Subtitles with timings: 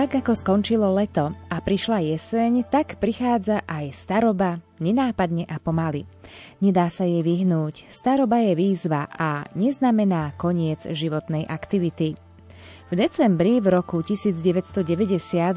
[0.00, 6.08] Tak ako skončilo leto a prišla jeseň, tak prichádza aj staroba, nenápadne a pomaly.
[6.64, 12.16] Nedá sa jej vyhnúť, staroba je výzva a neznamená koniec životnej aktivity.
[12.88, 14.80] V decembri v roku 1990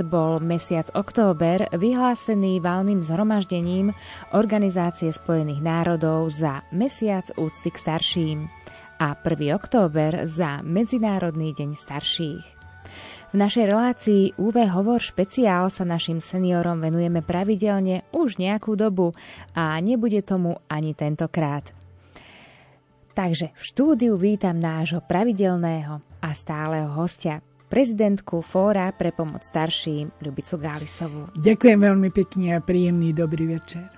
[0.03, 3.95] bol mesiac október vyhlásený valným zhromaždením
[4.35, 8.39] Organizácie spojených národov za mesiac úcty k starším
[8.99, 9.55] a 1.
[9.55, 12.62] október za Medzinárodný deň starších.
[13.33, 19.09] V našej relácii UV Hovor špeciál sa našim seniorom venujeme pravidelne už nejakú dobu
[19.57, 21.65] a nebude tomu ani tentokrát.
[23.17, 27.41] Takže v štúdiu vítam nášho pravidelného a stáleho hostia,
[27.73, 31.33] prezidentku Fóra pre pomoc starším Ľubicu Gálisovú.
[31.33, 33.89] Ďakujem veľmi pekne a príjemný dobrý večer.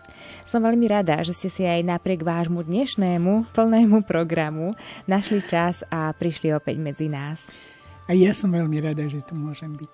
[0.48, 4.80] Som veľmi rada, že ste si aj napriek vášmu dnešnému plnému programu
[5.12, 7.52] našli čas a prišli opäť medzi nás.
[8.06, 9.94] A ja som veľmi rada, že tu môžem byť.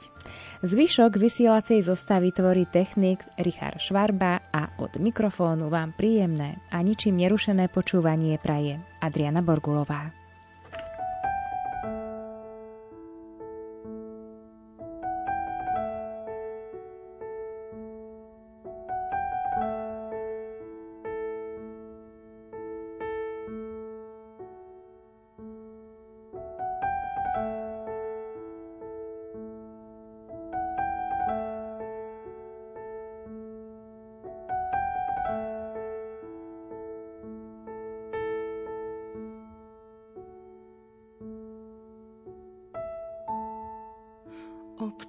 [0.68, 7.72] Zvyšok vysielacej zostavy tvorí technik Richard Švarba a od mikrofónu vám príjemné a ničím nerušené
[7.72, 10.21] počúvanie praje Adriana Borgulová.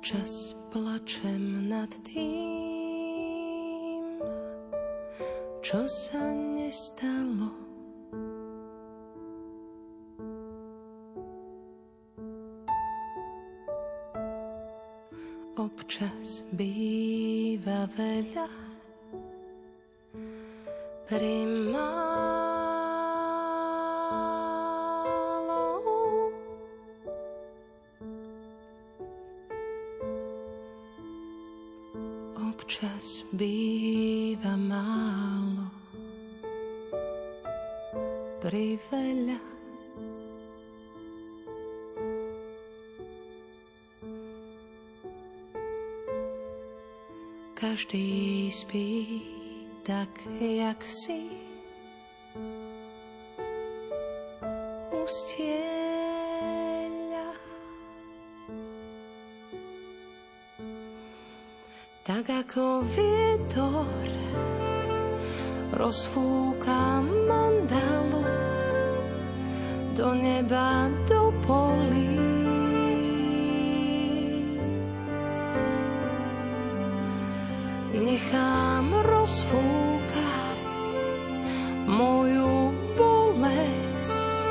[0.03, 4.03] Občas plačem nad tým,
[5.63, 6.19] čo sa
[6.59, 7.55] nestalo.
[15.55, 18.62] Občas býva veľa
[62.22, 63.91] tak ako vietor
[65.75, 68.22] rozfúka mandalu
[69.99, 72.15] do neba, do polí.
[77.91, 80.91] Nechám rozfúkať
[81.91, 84.43] moju bolesť,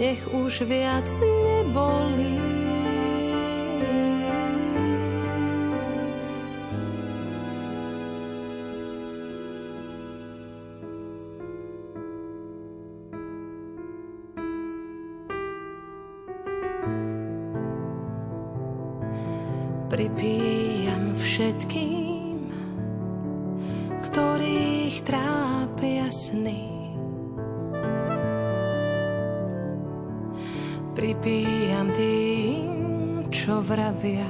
[0.00, 2.21] nech už viac nebolí.
[19.92, 22.48] Pripíjam všetkým,
[24.08, 26.64] ktorých trápia sny.
[30.96, 34.28] Pripíjam tým, čo vravia,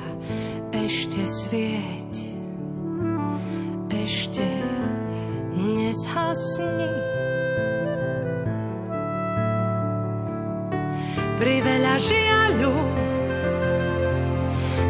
[0.74, 2.14] ešte svieť,
[3.86, 4.46] ešte
[5.54, 7.11] nezhasni.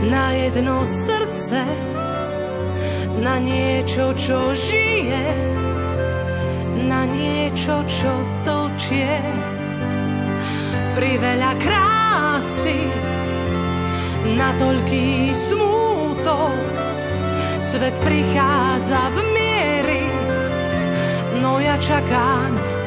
[0.02, 1.62] Na jedno srdce,
[3.22, 5.24] na niečo, čo žije,
[6.90, 8.12] na niečo, čo
[8.42, 9.14] tlčie.
[10.92, 12.78] Priveľa krásy,
[14.34, 16.58] na toľký smútok,
[17.62, 20.04] svet prichádza v miery,
[21.40, 22.81] no ja čakám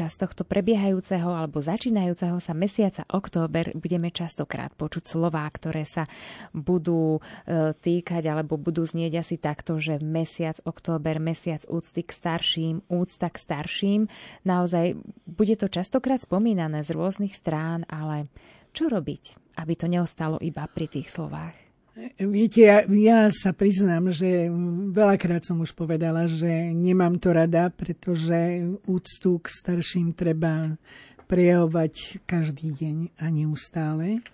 [0.00, 6.08] Počas tohto prebiehajúceho alebo začínajúceho sa mesiaca október budeme častokrát počuť slová, ktoré sa
[6.56, 12.80] budú e, týkať alebo budú znieť asi takto, že mesiac október, mesiac úcty k starším,
[12.88, 14.00] úcta k starším.
[14.48, 14.96] Naozaj
[15.28, 18.24] bude to častokrát spomínané z rôznych strán, ale
[18.72, 21.69] čo robiť, aby to neostalo iba pri tých slovách?
[22.16, 24.48] Viete, ja, ja sa priznám, že
[24.92, 30.80] veľakrát som už povedala, že nemám to rada, pretože úctu k starším treba
[31.28, 34.24] prejavovať každý deň a neustále.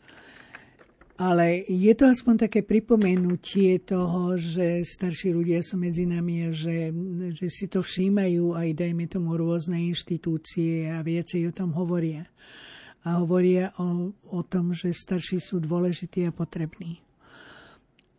[1.16, 6.92] Ale je to aspoň také pripomenutie toho, že starší ľudia sú medzi nami a že,
[7.32, 12.28] že si to všímajú aj, dajme tomu, rôzne inštitúcie a viacej o tom hovoria.
[13.00, 17.05] A hovoria o, o tom, že starší sú dôležití a potrební.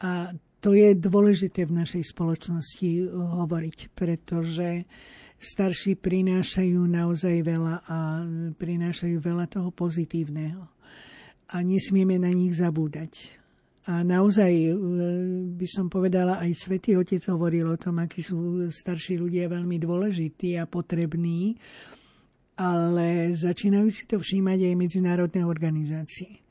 [0.01, 4.85] A to je dôležité v našej spoločnosti hovoriť, pretože
[5.37, 7.97] starší prinášajú naozaj veľa a
[8.57, 10.65] prinášajú veľa toho pozitívneho.
[11.53, 13.37] A nesmieme na nich zabúdať.
[13.87, 14.73] A naozaj e,
[15.55, 20.59] by som povedala, aj Svetý Otec hovoril o tom, akí sú starší ľudia veľmi dôležití
[20.59, 21.55] a potrební,
[22.59, 26.43] ale začínajú si to všímať aj medzinárodné organizácie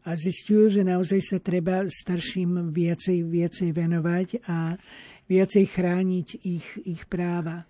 [0.00, 4.74] a zistujú, že naozaj sa treba starším viacej, viacej venovať a
[5.28, 7.68] viacej chrániť ich, ich práva.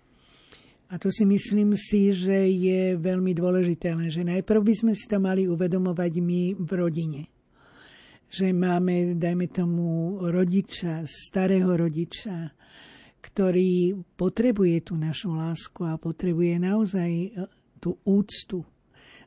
[0.91, 5.23] A to si myslím si, že je veľmi dôležité, lenže najprv by sme si to
[5.23, 7.21] mali uvedomovať my v rodine.
[8.27, 12.51] Že máme, dajme tomu, rodiča, starého rodiča,
[13.23, 17.29] ktorý potrebuje tú našu lásku a potrebuje naozaj e,
[17.77, 18.65] tú úctu.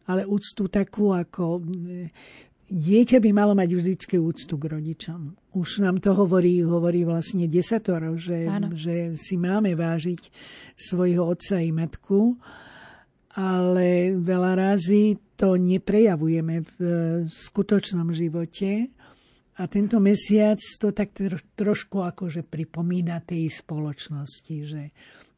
[0.05, 1.65] Ale úctu takú, ako
[2.75, 5.39] dieťa by malo mať vždycky úctu k rodičom.
[5.55, 10.35] Už nám to hovorí, hovorí vlastne desatoro, že, že si máme vážiť
[10.75, 12.35] svojho otca i matku,
[13.39, 16.79] ale veľa razy to neprejavujeme v
[17.31, 18.91] skutočnom živote.
[19.55, 21.15] A tento mesiac to tak
[21.55, 24.91] trošku akože pripomína tej spoločnosti, že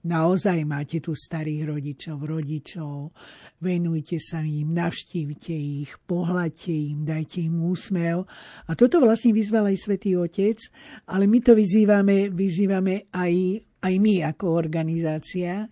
[0.07, 3.11] naozaj máte tu starých rodičov, rodičov,
[3.59, 8.23] venujte sa im, navštívte ich, pohľadte im, dajte im úsmev.
[8.67, 10.63] A toto vlastne vyzval aj Svetý Otec,
[11.11, 13.35] ale my to vyzývame, vyzývame aj,
[13.83, 15.67] aj my ako organizácia.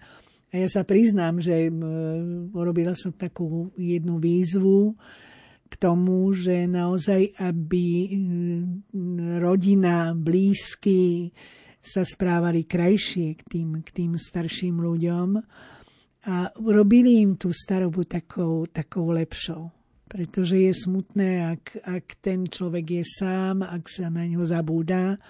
[0.51, 1.71] A ja sa priznám, že
[2.51, 4.99] urobila som takú jednu výzvu,
[5.65, 8.15] k tomu, že naozaj, aby
[9.43, 11.35] rodina, blízky,
[11.85, 15.29] sa správali krajšie k tým, k tým starším ľuďom
[16.25, 19.69] a urobili im tú starobu takou, takou lepšou.
[20.09, 25.21] Pretože je smutné, ak, ak ten človek je sám, ak sa na ňo zabúda,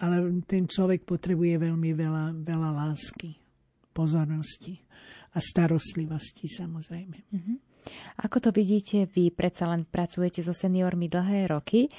[0.00, 3.36] ale ten človek potrebuje veľmi veľa, veľa lásky,
[3.96, 4.76] pozornosti
[5.32, 7.18] a starostlivosti samozrejme.
[7.32, 7.69] Mm-hmm.
[8.20, 11.90] Ako to vidíte vy, predsa len pracujete so seniormi dlhé roky, e,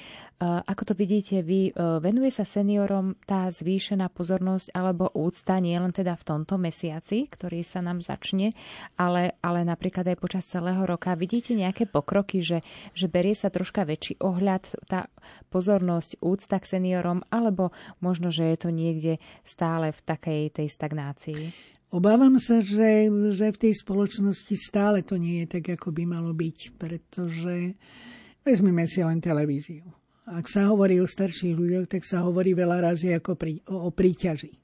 [0.42, 5.90] ako to vidíte vy, e, venuje sa seniorom tá zvýšená pozornosť alebo úcta nie len
[5.90, 8.54] teda v tomto mesiaci, ktorý sa nám začne,
[8.94, 11.18] ale, ale napríklad aj počas celého roka.
[11.18, 12.62] Vidíte nejaké pokroky, že,
[12.94, 15.10] že berie sa troška väčší ohľad, tá
[15.50, 21.42] pozornosť, úcta k seniorom, alebo možno, že je to niekde stále v takej tej stagnácii?
[21.92, 26.32] Obávam sa, že, že v tej spoločnosti stále to nie je tak, ako by malo
[26.32, 27.76] byť, pretože
[28.40, 29.84] vezmeme si len televíziu.
[30.24, 33.90] Ak sa hovorí o starších ľuďoch, tak sa hovorí veľa razy ako pri, o, o
[33.92, 34.56] príťaži.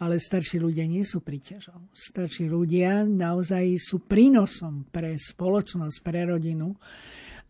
[0.00, 1.92] Ale starší ľudia nie sú príťažou.
[1.92, 6.72] Starší ľudia naozaj sú prínosom pre spoločnosť, pre rodinu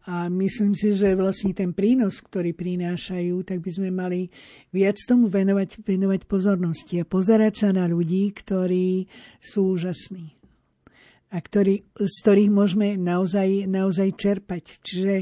[0.06, 4.30] a myslím si, že vlastne ten prínos, ktorý prinášajú, tak by sme mali
[4.70, 9.10] viac tomu venovať, venovať pozornosti a pozerať sa na ľudí, ktorí
[9.42, 10.35] sú úžasní
[11.26, 14.78] a ktorý, z ktorých môžeme naozaj, naozaj čerpať.
[14.78, 15.14] Čiže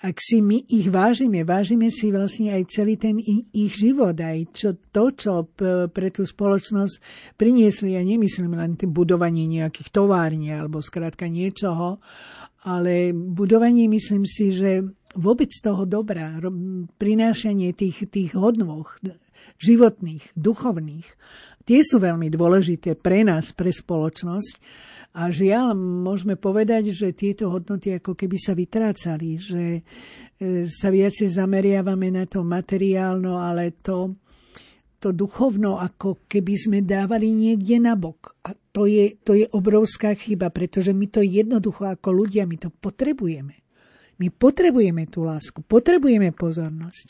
[0.00, 3.20] ak si my ich vážime, vážime si vlastne aj celý ten
[3.52, 5.44] ich život, aj čo, to, čo
[5.92, 6.94] pre tú spoločnosť
[7.36, 7.92] priniesli.
[7.92, 12.00] Ja nemyslím len budovanie nejakých tovární alebo skrátka niečoho,
[12.64, 16.40] ale budovanie myslím si, že vôbec toho dobra,
[16.96, 18.96] prinášanie tých, tých hodnoch
[19.60, 21.08] životných, duchovných,
[21.62, 24.54] Tie sú veľmi dôležité pre nás, pre spoločnosť.
[25.12, 29.80] A žiaľ, môžeme povedať, že tieto hodnoty ako keby sa vytrácali, že e,
[30.64, 34.16] sa viacej zameriavame na to materiálno, ale to,
[34.96, 38.40] to duchovno ako keby sme dávali niekde na bok.
[38.48, 42.72] A to je, to je obrovská chyba, pretože my to jednoducho ako ľudia, my to
[42.72, 43.60] potrebujeme.
[44.16, 47.06] My potrebujeme tú lásku, potrebujeme pozornosť.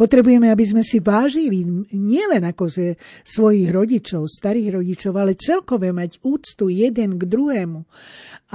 [0.00, 1.60] Potrebujeme, aby sme si vážili
[1.92, 7.84] nielen akože svojich rodičov, starých rodičov, ale celkové mať úctu jeden k druhému.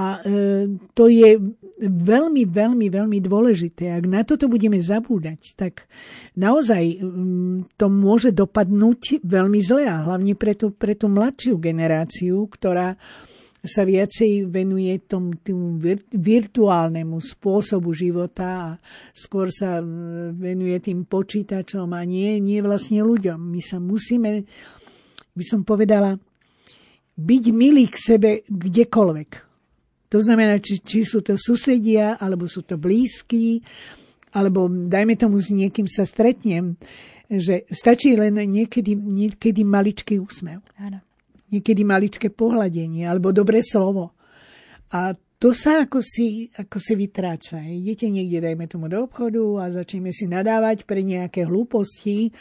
[0.01, 1.37] A e, to je
[1.85, 3.93] veľmi, veľmi, veľmi dôležité.
[3.93, 5.85] Ak na toto budeme zabúdať, tak
[6.33, 12.49] naozaj mm, to môže dopadnúť veľmi zle a hlavne pre tú, pre tú mladšiu generáciu,
[12.49, 12.97] ktorá
[13.65, 15.77] sa viacej venuje tom, tomu
[16.13, 18.69] virtuálnemu spôsobu života a
[19.12, 19.81] skôr sa
[20.34, 23.38] venuje tým počítačom a nie, nie vlastne ľuďom.
[23.38, 24.45] My sa musíme,
[25.34, 26.17] by som povedala,
[27.15, 29.29] byť milí k sebe kdekoľvek.
[30.10, 33.60] To znamená, či, či sú to susedia, alebo sú to blízki,
[34.36, 36.75] alebo dajme tomu s niekým sa stretnem,
[37.25, 40.62] že stačí len niekedy, niekedy maličký úsmev.
[40.77, 41.04] Áno
[41.59, 44.15] niekedy maličké pohľadenie alebo dobré slovo.
[44.91, 47.59] A to sa ako si, ako si vytráca.
[47.59, 52.31] Idete niekde, dajme tomu do obchodu a začneme si nadávať pre nejaké hlúposti,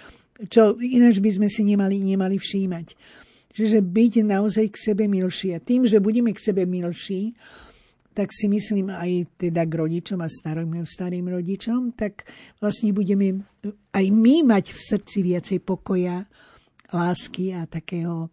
[0.46, 2.86] čo ináč by sme si nemali, nemali všímať.
[3.54, 5.54] Čiže byť naozaj k sebe milší.
[5.54, 7.38] A tým, že budeme k sebe milší,
[8.14, 12.30] tak si myslím aj teda k rodičom a starým, starým rodičom, tak
[12.62, 13.42] vlastne budeme
[13.90, 16.22] aj my mať v srdci viacej pokoja,
[16.94, 18.30] lásky a takého,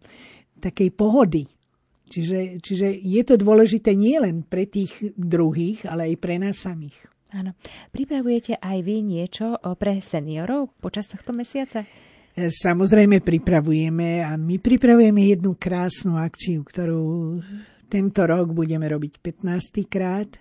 [0.62, 1.50] takej pohody.
[2.06, 6.94] Čiže, čiže je to dôležité nielen pre tých druhých, ale aj pre nás samých.
[7.32, 7.56] Áno.
[7.88, 11.80] Pripravujete aj vy niečo pre seniorov počas tohto mesiaca?
[12.36, 17.40] E, samozrejme pripravujeme a my pripravujeme jednu krásnu akciu, ktorú
[17.88, 19.88] tento rok budeme robiť 15.
[19.88, 20.36] krát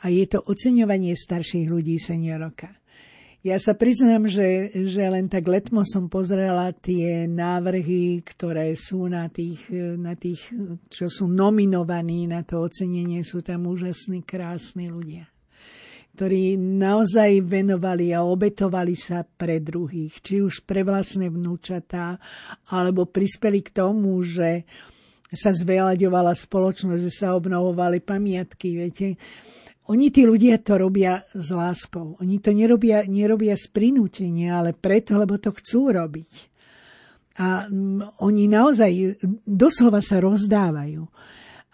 [0.00, 2.72] a je to oceňovanie starších ľudí senioroka.
[3.42, 9.26] Ja sa priznám, že, že len tak letmo som pozrela tie návrhy, ktoré sú na
[9.26, 9.66] tých,
[9.98, 10.46] na tých,
[10.86, 13.26] čo sú nominovaní na to ocenenie.
[13.26, 15.26] Sú tam úžasní, krásni ľudia
[16.12, 22.20] ktorí naozaj venovali a obetovali sa pre druhých, či už pre vlastné vnúčatá,
[22.68, 24.68] alebo prispeli k tomu, že
[25.32, 28.76] sa zveľaďovala spoločnosť, že sa obnovovali pamiatky.
[28.76, 29.16] Viete,
[29.90, 32.14] oni tí ľudia to robia s láskou.
[32.22, 36.30] Oni to nerobia, nerobia z prinútenia, ale preto, lebo to chcú robiť.
[37.42, 41.02] A mm, oni naozaj doslova sa rozdávajú.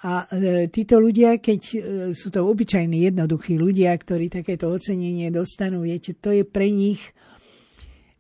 [0.09, 1.79] A e, títo ľudia, keď e,
[2.17, 7.03] sú to obyčajní, jednoduchí ľudia, ktorí takéto ocenenie dostanú, viete, to je pre nich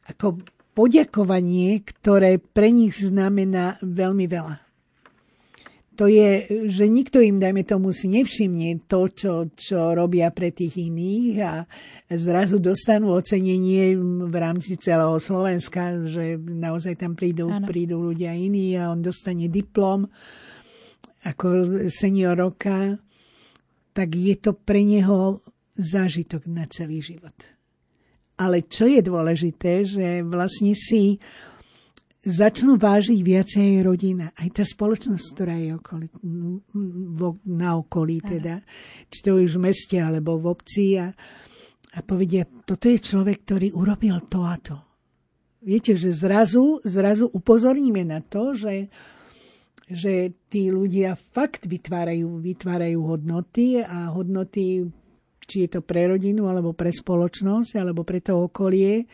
[0.04, 0.42] ako
[0.76, 4.67] poďakovanie, ktoré pre nich znamená veľmi veľa
[5.99, 10.78] to je, že nikto im, dajme tomu, si nevšimne to, čo, čo robia pre tých
[10.78, 11.67] iných a
[12.14, 13.99] zrazu dostanú ocenenie
[14.31, 20.07] v rámci celého Slovenska, že naozaj tam prídu, prídu ľudia iní a on dostane diplom
[21.26, 22.95] ako senior roka,
[23.90, 25.43] tak je to pre neho
[25.75, 27.35] zážitok na celý život.
[28.38, 31.19] Ale čo je dôležité, že vlastne si
[32.25, 34.34] začnú vážiť viacej rodina.
[34.34, 36.06] Aj tá spoločnosť, ktorá je okoli,
[37.46, 38.58] na okolí, teda,
[39.06, 41.14] či to už v meste alebo v obci a,
[41.94, 44.76] a povedia, toto je človek, ktorý urobil to a to.
[45.58, 48.90] Viete, že zrazu, zrazu upozorníme na to, že,
[49.90, 54.87] že tí ľudia fakt vytvárajú, vytvárajú hodnoty a hodnoty,
[55.42, 59.06] či je to pre rodinu, alebo pre spoločnosť, alebo pre to okolie,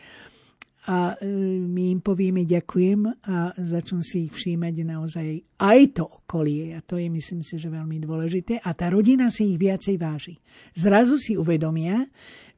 [0.85, 1.25] a e,
[1.65, 5.27] my im povieme ďakujem a začnú si ich všímať naozaj
[5.57, 6.77] aj to okolie.
[6.77, 8.61] A to je, myslím si, že veľmi dôležité.
[8.61, 10.37] A tá rodina si ich viacej váži.
[10.77, 12.05] Zrazu si uvedomia,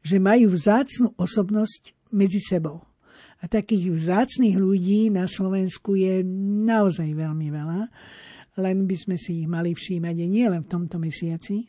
[0.03, 2.83] že majú vzácnu osobnosť medzi sebou.
[3.39, 6.19] A takých vzácných ľudí na Slovensku je
[6.67, 7.81] naozaj veľmi veľa.
[8.59, 11.63] Len by sme si ich mali všímať nie len v tomto mesiaci,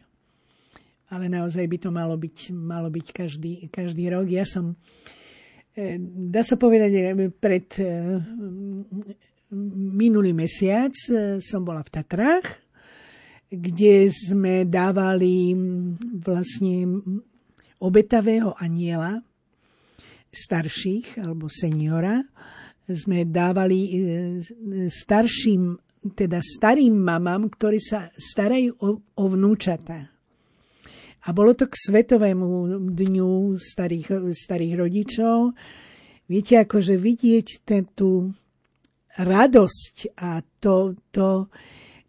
[1.13, 4.27] ale naozaj by to malo byť, malo byť každý, každý rok.
[4.27, 4.75] Ja som
[6.29, 7.87] dá sa povedať, pred e,
[9.95, 12.47] minulý mesiac e, som bola v Tatrách,
[13.49, 15.57] kde sme dávali
[16.21, 17.01] vlastne
[17.81, 19.23] obetavého aniela
[20.29, 22.21] starších alebo seniora.
[22.89, 23.89] Sme dávali
[24.89, 25.81] starším,
[26.13, 30.18] teda starým mamám, ktorí sa starajú o, o vnúčatá.
[31.27, 35.57] A bolo to k Svetovému dňu starých, starých rodičov.
[36.31, 38.31] Viete, akože vidieť ten, tú
[39.19, 41.51] radosť a to, to,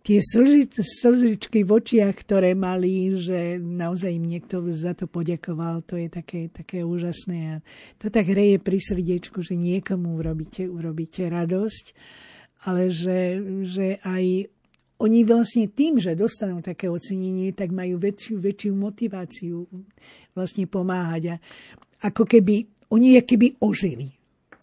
[0.09, 6.01] tie slži, slžičky v očiach, ktoré mali, že naozaj im niekto za to poďakoval, to
[6.01, 7.55] je také, také úžasné a
[8.01, 11.85] to tak hreje pri srdiečku, že niekomu urobíte, urobíte radosť,
[12.65, 14.49] ale že, že aj
[14.99, 19.63] oni vlastne tým, že dostanú také ocenenie, tak majú väčšiu, väčšiu motiváciu
[20.35, 21.23] vlastne pomáhať.
[21.31, 21.35] A
[22.11, 24.11] ako keby, oni keby ožili.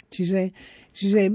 [0.07, 0.53] Čiže,
[0.93, 1.33] čiže e,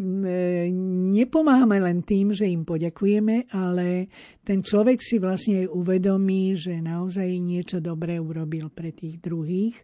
[1.17, 4.07] nepomáhame len tým, že im poďakujeme, ale
[4.45, 9.75] ten človek si vlastne uvedomí, že naozaj niečo dobré urobil pre tých druhých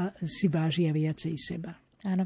[0.00, 1.76] a si vážia viacej seba.
[2.08, 2.24] Áno.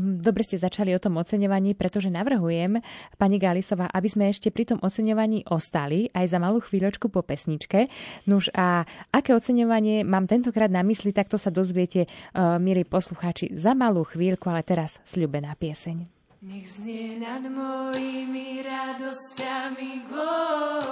[0.00, 2.80] Dobre ste začali o tom oceňovaní, pretože navrhujem,
[3.20, 7.92] pani Galisová, aby sme ešte pri tom oceňovaní ostali aj za malú chvíľočku po pesničke.
[8.24, 13.52] Nuž a aké oceňovanie mám tentokrát na mysli, tak to sa dozviete, uh, milí poslucháči,
[13.52, 16.08] za malú chvíľku, ale teraz sľubená pieseň.
[16.42, 20.88] Nech znie nad mojimi radosťami gloria.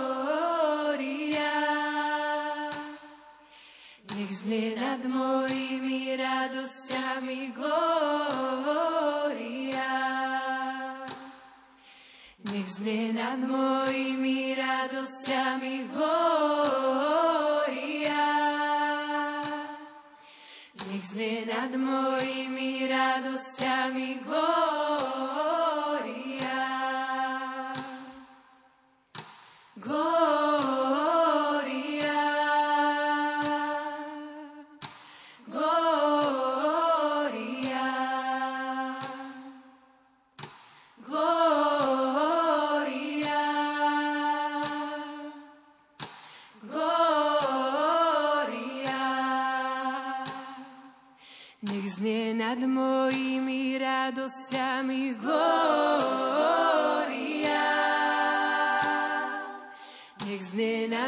[4.14, 8.00] Nech znie nad mojimi radosťami glória.
[12.80, 16.64] Znie nad mojimi radosťami glória.
[20.88, 24.60] Nech znie nad mojimi radosťami glória.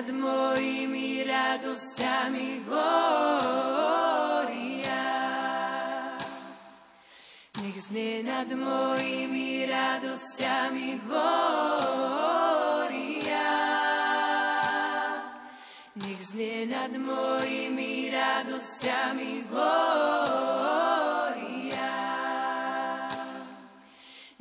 [0.02, 2.90] Nad mojimi radosťami glória.
[7.62, 12.18] Nech znie nad mojimi radosťami glória.
[16.02, 20.34] Nech znie nad mojimi radosťami glória.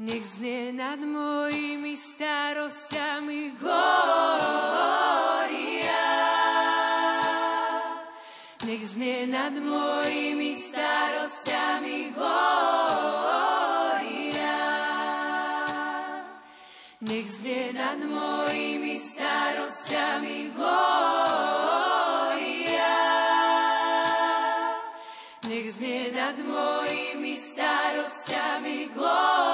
[0.01, 5.10] Nech znie nad mojimi starosťami glória.
[9.27, 12.41] Nad mojimi starosťami glória.
[17.01, 21.27] Nech znie nad mojimi starosťami glória.
[25.45, 29.50] Nech znie nad mojimi starosťami glória.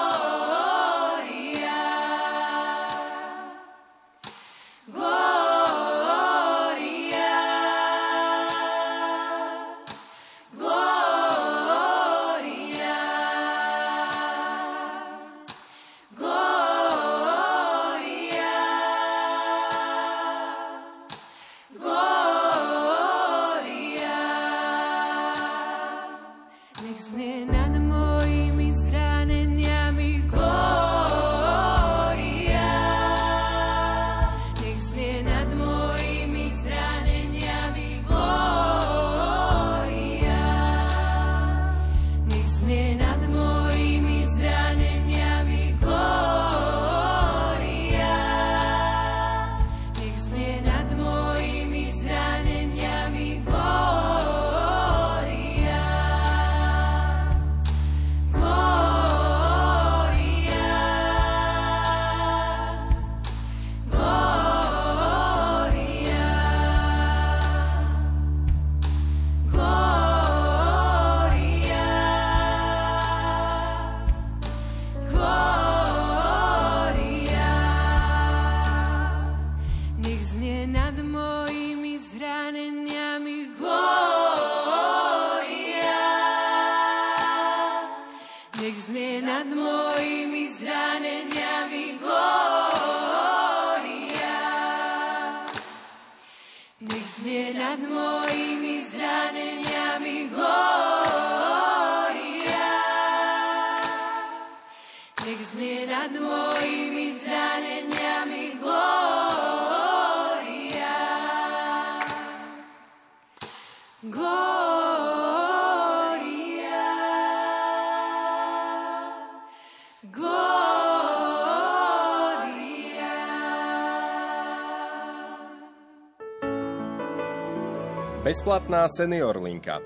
[128.28, 129.80] Bezplatná senior linka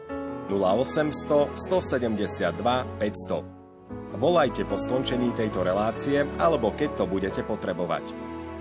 [0.49, 2.57] 0800 172
[2.97, 4.17] 500.
[4.17, 8.01] Volajte po skončení tejto relácie alebo keď to budete potrebovať.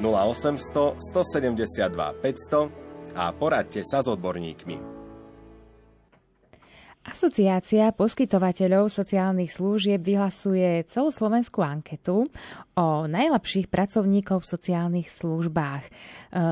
[0.04, 4.99] 0800 172 500 a poradte sa s odborníkmi.
[7.10, 12.30] Asociácia poskytovateľov sociálnych služieb vyhlasuje celoslovenskú anketu
[12.78, 15.90] o najlepších pracovníkov v sociálnych službách, e,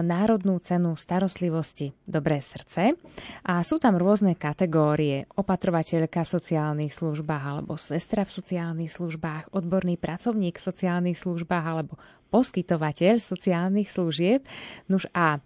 [0.02, 2.98] národnú cenu starostlivosti Dobré srdce
[3.46, 9.94] a sú tam rôzne kategórie, opatrovateľka v sociálnych službách alebo sestra v sociálnych službách, odborný
[9.94, 11.94] pracovník v sociálnych službách alebo
[12.34, 14.42] poskytovateľ sociálnych služieb.
[14.90, 15.38] Nuž a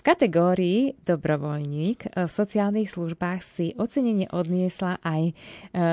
[0.00, 5.34] v kategórii dobrovoľník eh, v sociálnych službách si ocenenie odniesla aj eh,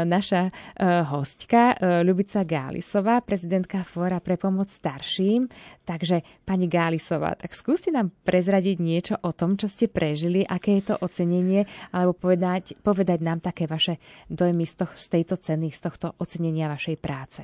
[0.08, 5.50] naša eh, hostka Ľubica Gálisová, prezidentka Fóra pre pomoc starším.
[5.84, 10.93] Takže, pani Gálisová, tak skúste nám prezradiť niečo o tom, čo ste prežili, aké je
[10.93, 14.00] to ocenenie, alebo povedať, povedať nám také vaše
[14.32, 17.41] dojmy z, toho, z tejto ceny, z tohto ocenenia vašej práce.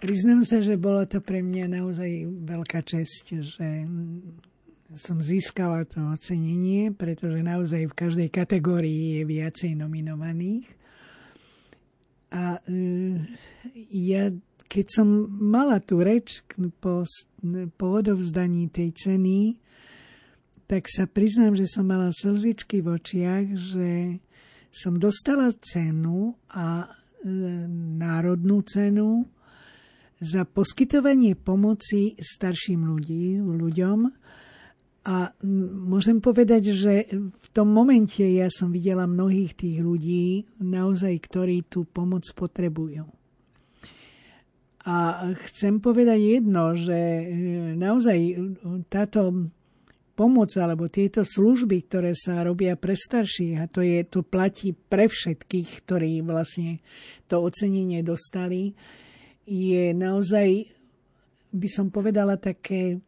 [0.00, 2.10] Priznám sa, že bola to pre mňa naozaj
[2.46, 3.68] veľká česť, že
[4.98, 10.66] som získala to ocenenie, pretože naozaj v každej kategórii je viacej nominovaných.
[12.30, 12.72] A e,
[13.90, 14.34] ja,
[14.66, 16.42] keď som mala tú reč
[16.82, 17.06] po,
[17.74, 19.58] po odovzdaní tej ceny,
[20.70, 23.90] tak sa priznám, že som mala slzičky v očiach, že
[24.70, 26.88] som dostala cenu a e,
[27.98, 29.26] národnú cenu
[30.22, 33.98] za poskytovanie pomoci starším ľudí, ľuďom,
[35.00, 35.32] a
[35.88, 41.88] môžem povedať, že v tom momente ja som videla mnohých tých ľudí, naozaj, ktorí tú
[41.88, 43.08] pomoc potrebujú.
[44.84, 47.24] A chcem povedať jedno, že e,
[47.76, 48.18] naozaj
[48.88, 49.52] táto
[50.16, 55.08] pomoc alebo tieto služby, ktoré sa robia pre starších, a to, je, to platí pre
[55.08, 56.84] všetkých, ktorí vlastne
[57.24, 58.76] to ocenenie dostali,
[59.48, 60.68] je naozaj,
[61.56, 63.00] by som povedala, také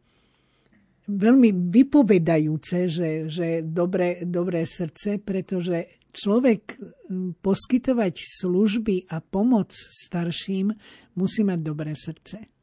[1.07, 6.77] veľmi vypovedajúce, že, že dobré, dobré srdce, pretože človek
[7.41, 10.71] poskytovať služby a pomoc starším
[11.17, 12.53] musí mať dobré srdce.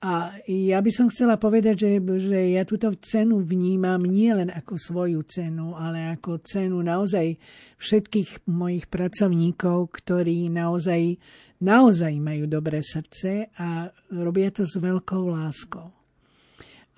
[0.00, 4.80] A ja by som chcela povedať, že, že ja túto cenu vnímam nie len ako
[4.80, 7.36] svoju cenu, ale ako cenu naozaj
[7.76, 11.20] všetkých mojich pracovníkov, ktorí naozaj,
[11.60, 15.99] naozaj majú dobré srdce a robia to s veľkou láskou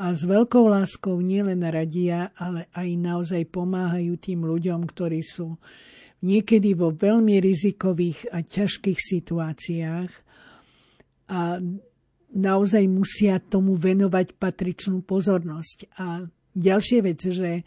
[0.02, 5.54] a s veľkou láskou nielen radia, ale aj naozaj pomáhajú tým ľuďom, ktorí sú
[6.26, 10.10] niekedy vo veľmi rizikových a ťažkých situáciách
[11.30, 11.62] a
[12.34, 15.94] naozaj musia tomu venovať patričnú pozornosť.
[16.02, 17.62] A ďalšie vec, že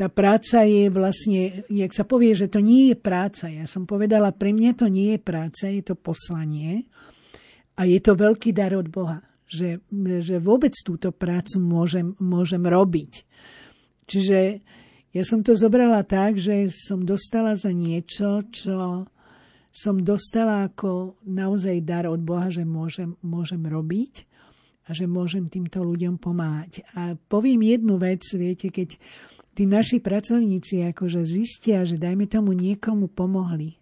[0.00, 3.52] tá práca je vlastne, jak sa povie, že to nie je práca.
[3.52, 6.88] Ja som povedala, pre mňa to nie je práca, je to poslanie
[7.76, 9.78] a je to veľký dar od Boha že,
[10.20, 13.22] že vôbec túto prácu môžem, môžem robiť.
[14.06, 14.38] Čiže
[15.14, 19.06] ja som to zobrala tak, že som dostala za niečo, čo
[19.76, 24.24] som dostala ako naozaj dar od Boha, že môžem, môžem robiť
[24.86, 26.86] a že môžem týmto ľuďom pomáhať.
[26.94, 28.96] A poviem jednu vec, viete, keď
[29.52, 33.76] tí naši pracovníci akože zistia, že dajme tomu niekomu pomohli,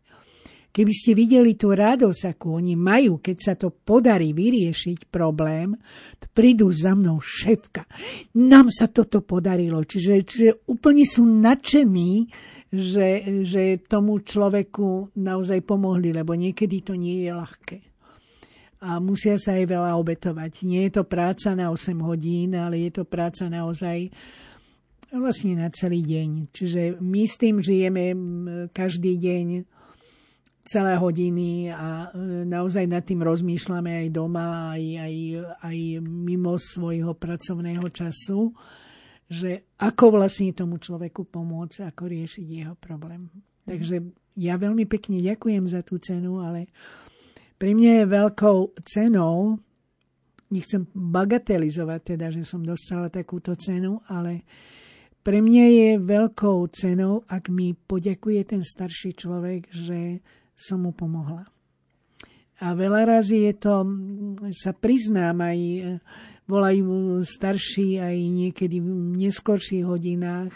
[0.75, 5.79] Keby ste videli tú radosť, akú oni majú, keď sa to podarí vyriešiť problém,
[6.35, 7.87] prídu za mnou šéfka.
[8.35, 9.87] Nám sa toto podarilo.
[9.87, 12.27] Čiže, čiže úplne sú nadšení,
[12.75, 17.79] že, že tomu človeku naozaj pomohli, lebo niekedy to nie je ľahké.
[18.83, 20.67] A musia sa aj veľa obetovať.
[20.67, 24.11] Nie je to práca na 8 hodín, ale je to práca naozaj
[25.15, 26.51] vlastne na celý deň.
[26.51, 28.05] Čiže my s tým žijeme
[28.75, 29.47] každý deň
[30.65, 35.15] celé hodiny a e, naozaj nad tým rozmýšľame aj doma, aj, aj,
[35.61, 38.57] aj mimo svojho pracovného času,
[39.29, 43.29] že ako vlastne tomu človeku pomôcť, ako riešiť jeho problém.
[43.69, 44.01] Takže
[44.41, 46.73] ja veľmi pekne ďakujem za tú cenu, ale
[47.61, 49.61] pre mňa je veľkou cenou,
[50.49, 54.45] nechcem bagatelizovať teda, že som dostala takúto cenu, ale
[55.25, 60.21] pre mňa je veľkou cenou, ak mi poďakuje ten starší človek, že
[60.55, 61.45] som mu pomohla.
[62.63, 63.75] A veľa razy je to,
[64.55, 65.59] sa priznám, aj
[66.47, 68.89] volajú starší aj niekedy v
[69.19, 70.55] neskorších hodinách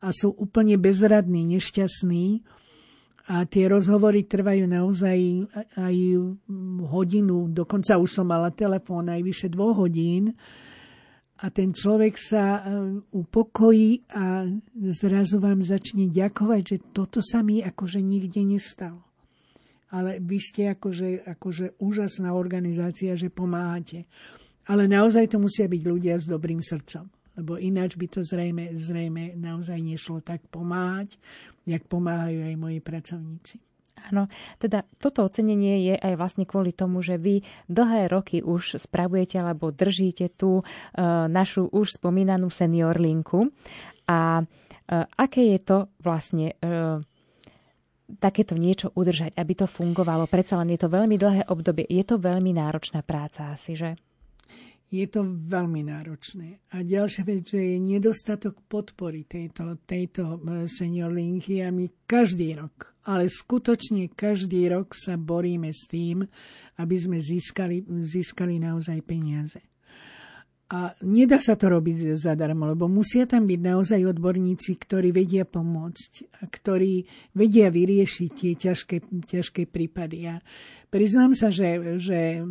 [0.00, 2.46] a sú úplne bezradní, nešťastní.
[3.26, 5.18] A tie rozhovory trvajú naozaj
[5.74, 5.96] aj
[6.86, 10.30] hodinu, dokonca už som mala telefón aj vyše dvoch hodín.
[11.36, 12.60] a ten človek sa e,
[13.12, 14.48] upokojí a
[14.88, 19.05] zrazu vám začne ďakovať, že toto sa mi akože nikde nestalo.
[19.94, 24.10] Ale vy ste akože, akože úžasná organizácia, že pomáhate.
[24.66, 27.06] Ale naozaj to musia byť ľudia s dobrým srdcom.
[27.36, 31.20] Lebo ináč by to zrejme, zrejme naozaj nešlo tak pomáhať,
[31.68, 33.56] jak pomáhajú aj moji pracovníci.
[34.06, 34.30] Áno,
[34.62, 39.74] teda toto ocenenie je aj vlastne kvôli tomu, že vy dlhé roky už spravujete alebo
[39.74, 40.64] držíte tú e,
[41.26, 43.50] našu už spomínanú senior linku.
[44.06, 44.44] A e,
[45.18, 47.02] aké je to vlastne e,
[48.22, 50.30] takéto niečo udržať, aby to fungovalo?
[50.30, 51.86] Predsa len je to veľmi dlhé obdobie.
[51.90, 53.98] Je to veľmi náročná práca asi, že?
[54.86, 56.62] je to veľmi náročné.
[56.70, 62.54] A ďalšia vec, že je nedostatok podpory tejto, tejto e, senior linky a my každý
[62.54, 66.22] rok, ale skutočne každý rok sa boríme s tým,
[66.78, 69.58] aby sme získali, získali naozaj peniaze.
[70.66, 76.42] A nedá sa to robiť zadarmo, lebo musia tam byť naozaj odborníci, ktorí vedia pomôcť
[76.42, 77.06] a ktorí
[77.38, 78.96] vedia vyriešiť tie ťažké,
[79.30, 80.26] ťažké prípady.
[80.26, 80.42] A
[80.90, 82.42] priznám sa, že, že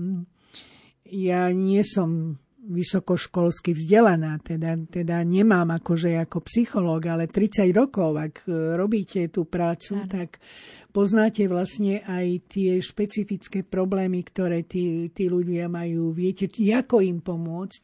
[1.12, 8.36] ja nie som vysokoškolsky vzdelaná, teda, teda nemám akože ako psychológ, ale 30 rokov, ak
[8.50, 10.10] e, robíte tú prácu, ano.
[10.10, 10.42] tak
[10.90, 16.16] poznáte vlastne aj tie špecifické problémy, ktoré tí, tí ľudia majú.
[16.16, 17.82] Viete, ako im pomôcť,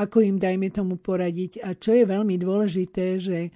[0.00, 1.60] ako im, dajme tomu, poradiť.
[1.60, 3.52] A čo je veľmi dôležité, že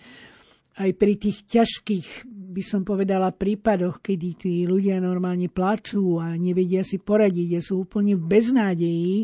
[0.77, 2.09] aj pri tých ťažkých,
[2.53, 7.85] by som povedala, prípadoch, kedy tí ľudia normálne plačú a nevedia si poradiť a sú
[7.89, 9.17] úplne v beznádeji,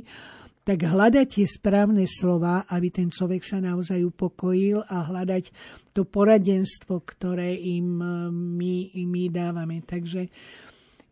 [0.63, 5.51] tak hľadať tie správne slova, aby ten človek sa naozaj upokojil a hľadať
[5.91, 9.83] to poradenstvo, ktoré im e, my, my dávame.
[9.83, 10.31] Takže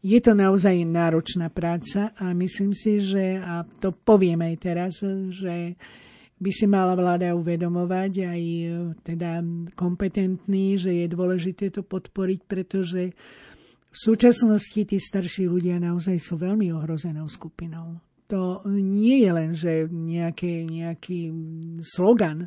[0.01, 5.03] je to naozaj náročná práca a myslím si, že, a to poviem aj teraz,
[5.35, 5.75] že
[6.41, 8.65] by si mala vláda uvedomovať aj e,
[9.03, 9.45] teda
[9.77, 13.13] kompetentný, že je dôležité to podporiť, pretože
[13.91, 17.99] v súčasnosti tí starší ľudia naozaj sú veľmi ohrozenou skupinou.
[18.31, 21.35] To nie je len, že nejaké, nejaký
[21.83, 22.47] slogan,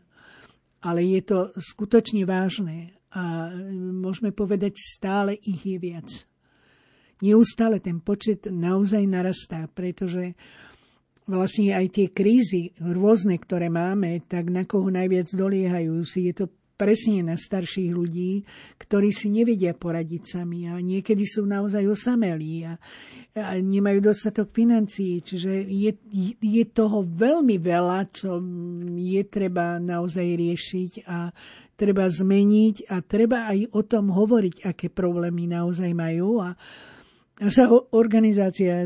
[0.80, 6.08] ale je to skutočne vážne a môžeme povedať, stále ich je viac.
[7.20, 10.36] Neustále ten počet naozaj narastá, pretože
[11.28, 16.00] vlastne aj tie krízy rôzne, ktoré máme, tak na koho najviac doliehajú.
[16.04, 18.44] Si je to presne na starších ľudí,
[18.82, 22.74] ktorí si nevedia poradiť sami a niekedy sú naozaj osamelí a,
[23.38, 25.22] a nemajú dostatok financií.
[25.22, 25.92] Čiže je,
[26.42, 28.42] je toho veľmi veľa, čo
[28.98, 31.30] je treba naozaj riešiť a
[31.78, 36.58] treba zmeniť a treba aj o tom hovoriť, aké problémy naozaj majú a
[37.34, 37.66] Naša
[37.98, 38.86] organizácia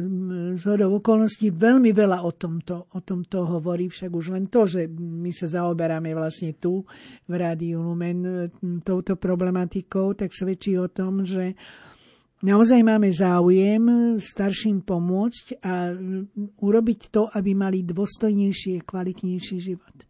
[0.55, 4.87] z hodov okolností veľmi veľa o tomto, o tomto hovorí, však už len to, že
[4.95, 6.87] my sa zaoberáme vlastne tu
[7.27, 8.47] v Rádiu Lumen
[8.87, 11.59] touto problematikou, tak svedčí o tom, že
[12.39, 15.91] naozaj máme záujem starším pomôcť a
[16.63, 20.07] urobiť to, aby mali dôstojnejší a kvalitnejší život.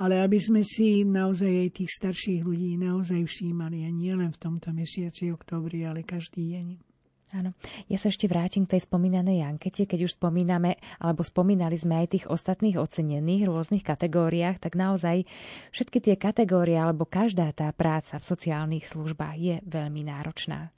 [0.00, 4.40] Ale aby sme si naozaj aj tých starších ľudí naozaj všímali a nie len v
[4.40, 6.85] tomto mesiaci oktobri, ale každý deň.
[7.34, 7.58] Áno.
[7.90, 9.82] Ja sa ešte vrátim k tej spomínanej ankete.
[9.82, 15.26] Keď už spomíname, alebo spomínali sme aj tých ostatných ocenených rôznych kategóriách, tak naozaj
[15.74, 20.70] všetky tie kategórie, alebo každá tá práca v sociálnych službách je veľmi náročná.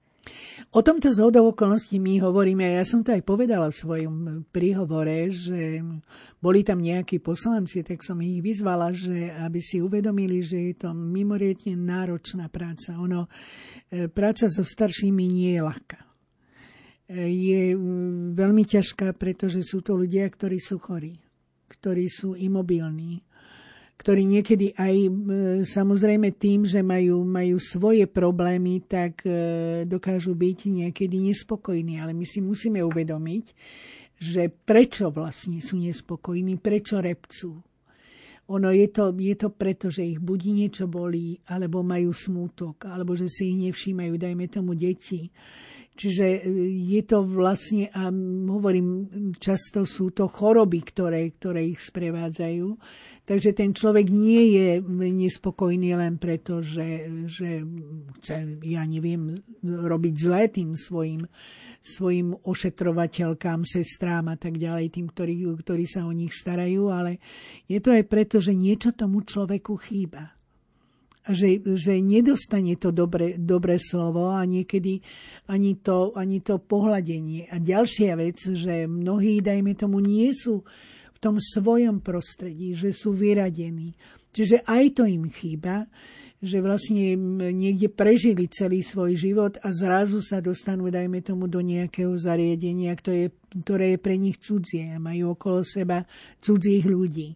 [0.77, 4.17] O tomto zhodou okolností my hovoríme, ja som to aj povedala v svojom
[4.53, 5.81] príhovore, že
[6.37, 10.93] boli tam nejakí poslanci, tak som ich vyzvala, že aby si uvedomili, že je to
[10.93, 13.01] mimoriadne náročná práca.
[13.01, 13.25] Ono,
[13.89, 16.08] e, práca so staršími nie je ľahká
[17.09, 21.17] je mm, veľmi ťažká, pretože sú to ľudia, ktorí sú chorí,
[21.73, 23.25] ktorí sú imobilní,
[23.97, 29.33] ktorí niekedy aj mm, samozrejme tým, že majú, majú svoje problémy, tak e,
[29.89, 31.97] dokážu byť niekedy nespokojní.
[31.97, 33.45] Ale my si musíme uvedomiť,
[34.21, 37.57] že prečo vlastne sú nespokojní, prečo repcú.
[38.49, 43.13] Ono je to, je to preto, že ich buď niečo bolí, alebo majú smútok, alebo
[43.13, 45.29] že si ich nevšímajú, dajme tomu deti
[45.99, 46.41] Čiže e,
[46.95, 48.07] je to vlastne, a
[48.55, 49.11] hovorím,
[49.43, 52.67] často sú to choroby, ktoré, ktoré ich sprevádzajú.
[53.27, 57.67] Takže ten človek nie je nespokojný len preto, že, že
[58.23, 61.27] chce, ja neviem, robiť zlé tým svojim,
[61.83, 67.19] svojim ošetrovateľkám, sestrám a tak ďalej, tým, ktorí, ktorí sa o nich starajú, ale
[67.67, 70.38] je to aj preto, že niečo tomu človeku chýba
[71.27, 75.03] že, že nedostane to dobré, dobré slovo a niekedy
[75.51, 77.51] ani to, ani to pohľadenie.
[77.51, 80.63] A ďalšia vec, že mnohí, dajme tomu, nie sú
[81.13, 83.93] v tom svojom prostredí, že sú vyradení.
[84.31, 85.91] Čiže aj to im chýba,
[86.39, 87.19] že vlastne
[87.51, 93.27] niekde prežili celý svoj život a zrazu sa dostanú, dajme tomu, do nejakého zariadenia, ktoré
[93.27, 96.07] je, ktoré je pre nich cudzie a majú okolo seba
[96.39, 97.35] cudzích ľudí.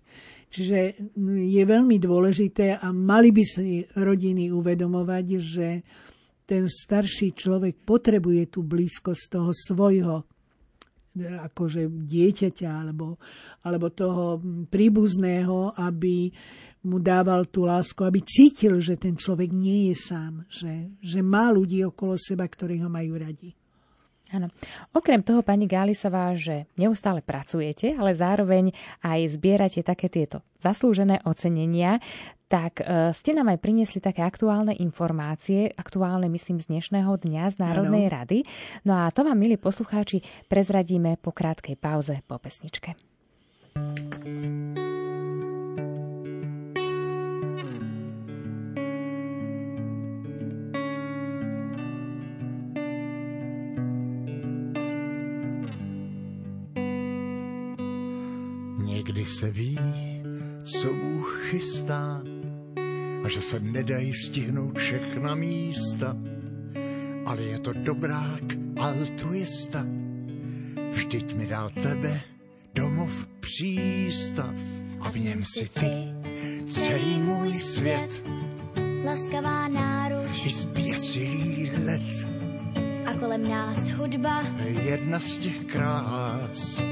[0.52, 1.08] Čiže
[1.48, 5.68] je veľmi dôležité a mali by si rodiny uvedomovať, že
[6.44, 10.16] ten starší človek potrebuje tú blízkosť toho svojho
[11.16, 13.20] akože dieťaťa alebo,
[13.64, 16.32] alebo toho príbuzného, aby
[16.88, 21.52] mu dával tú lásku, aby cítil, že ten človek nie je sám, že, že má
[21.52, 23.54] ľudí okolo seba, ktorí ho majú radi.
[24.32, 24.48] Áno.
[24.96, 28.72] Okrem toho, pani Gálisová, že neustále pracujete, ale zároveň
[29.04, 32.00] aj zbierate také tieto zaslúžené ocenenia,
[32.48, 37.56] tak e, ste nám aj priniesli také aktuálne informácie, aktuálne myslím z dnešného dňa z
[37.60, 38.14] Národnej ano.
[38.20, 38.38] rady.
[38.84, 40.20] No a to vám, milí poslucháči,
[40.52, 42.96] prezradíme po krátkej pauze po pesničke.
[59.02, 59.78] Někdy se ví,
[60.64, 62.22] co Bůh chystá
[63.24, 66.16] a že se nedají stihnout všechna místa,
[67.26, 68.42] ale je to dobrák
[68.80, 69.86] altruista.
[70.92, 72.20] Vždyť mi dal tebe
[72.74, 74.54] domov přístav
[75.00, 75.92] a v něm si ty
[76.66, 78.24] celý můj svět.
[79.04, 80.46] Laskavá náruč.
[80.46, 82.28] I zběsilý let
[83.06, 84.42] a kolem nás hudba.
[84.84, 86.91] Jedna z těch krás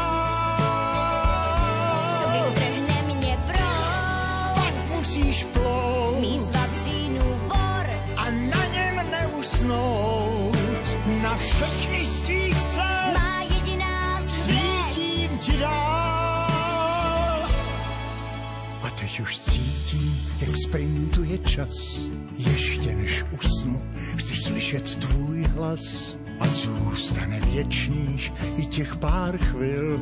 [11.37, 13.13] Všechny z tvých cest.
[13.13, 17.41] Má jediná svítím ti dál.
[18.81, 22.01] A teď už cítím, jak sprintuje čas.
[22.37, 23.81] Ještě než usnu,
[24.15, 26.17] chci slyšet tvůj hlas.
[26.39, 30.01] A zůstane věčných i těch pár chvil,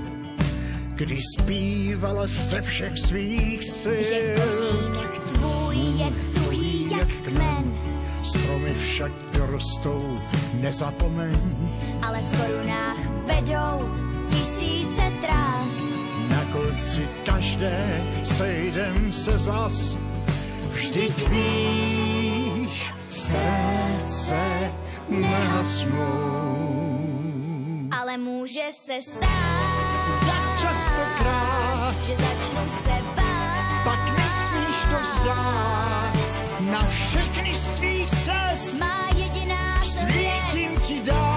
[0.95, 4.03] kdy zpívala ze všech svých sil.
[4.03, 7.73] Že kořínek tvůj je tuhý jak kmen,
[8.23, 10.19] stromy však rostou,
[10.61, 11.37] nezapomeň.
[12.07, 13.89] Ale v korunách vedou
[14.29, 15.73] tisíce trás.
[16.29, 19.97] Na konci každé sejdem se zas,
[20.73, 24.71] vždyť víš, srdce
[25.09, 25.99] nehasnou.
[28.01, 29.89] Ale může se stát,
[30.25, 33.28] tak častokrát, že začnu se bát,
[34.89, 36.13] to vzdát
[36.59, 38.79] na všechny z tvých cest.
[38.79, 41.28] Má jediná Svítím ti dál.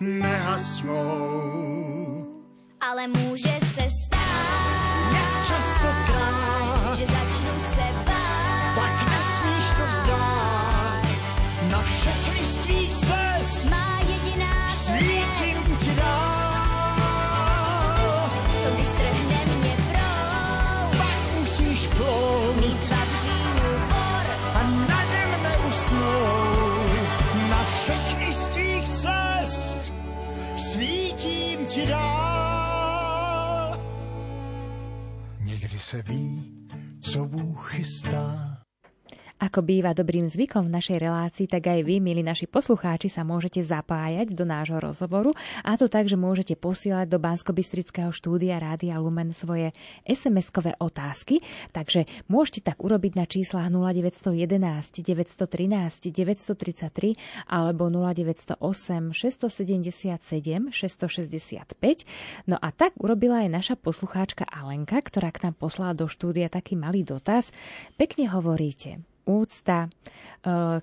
[0.00, 0.96] Nehasnou.
[2.80, 3.59] Ale může
[35.90, 36.52] se ví,
[37.00, 38.49] co Bůh chystá.
[39.40, 43.64] Ako býva dobrým zvykom v našej relácii, tak aj vy, milí naši poslucháči, sa môžete
[43.64, 45.32] zapájať do nášho rozhovoru
[45.64, 47.56] a to tak, že môžete posielať do bansko
[48.12, 49.72] štúdia Rádia Lumen svoje
[50.04, 51.40] SMS-kové otázky,
[51.72, 57.16] takže môžete tak urobiť na číslach 0911 913 933
[57.48, 58.60] alebo 0908
[59.16, 62.44] 677 665.
[62.44, 66.76] No a tak urobila aj naša poslucháčka Alenka, ktorá k nám poslala do štúdia taký
[66.76, 67.48] malý dotaz.
[67.96, 69.00] Pekne hovoríte
[69.30, 69.86] úcta,
[70.42, 70.82] e,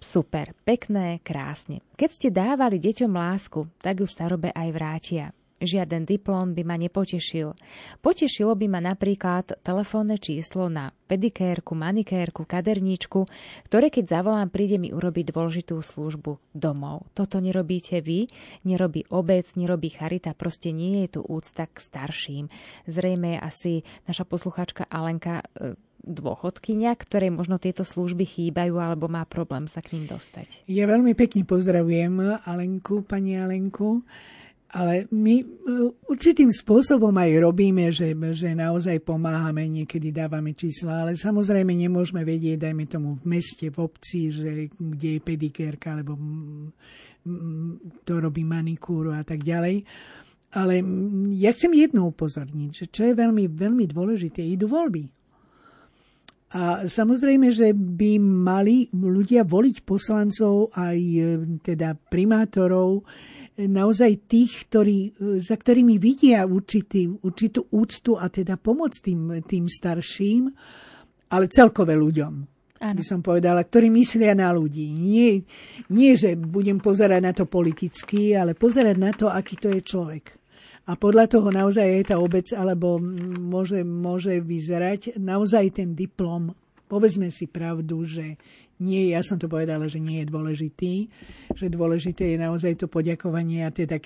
[0.00, 1.84] super, pekné, krásne.
[2.00, 5.26] Keď ste dávali deťom lásku, tak ju starobe aj vrátia.
[5.56, 7.56] Žiaden diplom by ma nepotešil.
[8.04, 13.24] Potešilo by ma napríklad telefónne číslo na pedikérku, manikérku, kaderníčku,
[13.64, 17.08] ktoré keď zavolám, príde mi urobiť dôležitú službu domov.
[17.16, 18.28] Toto nerobíte vy,
[18.68, 22.44] nerobí obec, nerobí charita, proste nie je tu úcta k starším.
[22.84, 25.72] Zrejme asi naša poslucháčka Alenka e,
[26.06, 30.62] dôchodkynia, ktorej možno tieto služby chýbajú alebo má problém sa k ním dostať.
[30.70, 34.06] Ja veľmi pekne pozdravujem Alenku, pani Alenku.
[34.76, 35.46] Ale my e,
[36.10, 42.66] určitým spôsobom aj robíme, že, že naozaj pomáhame, niekedy dávame čísla, ale samozrejme nemôžeme vedieť,
[42.66, 46.18] dajme tomu v meste, v obci, že kde je pedikérka, alebo
[48.04, 49.86] to robí manikúru a tak ďalej.
[50.56, 50.82] Ale
[51.36, 55.08] ja chcem jedno upozorniť, že čo je veľmi, veľmi dôležité, idú voľby.
[56.56, 61.20] A samozrejme, že by mali ľudia voliť poslancov aj e,
[61.60, 63.04] teda primátorov,
[63.60, 69.44] e, naozaj tých, ktorí, e, za ktorými vidia určitý, určitú úctu a teda pomoc tým,
[69.44, 70.48] tým starším,
[71.28, 72.56] ale celkové ľuďom.
[72.76, 73.00] Ano.
[73.00, 74.84] by som povedala, ktorí myslia na ľudí.
[74.96, 75.40] Nie,
[75.92, 80.45] nie, že budem pozerať na to politicky, ale pozerať na to, aký to je človek
[80.86, 83.02] a podľa toho naozaj je tá obec, alebo
[83.42, 86.54] môže, môže vyzerať naozaj ten diplom.
[86.86, 88.38] Povedzme si pravdu, že
[88.76, 90.94] nie, ja som to povedala, že nie je dôležitý,
[91.56, 93.96] že dôležité je naozaj to poďakovanie a teda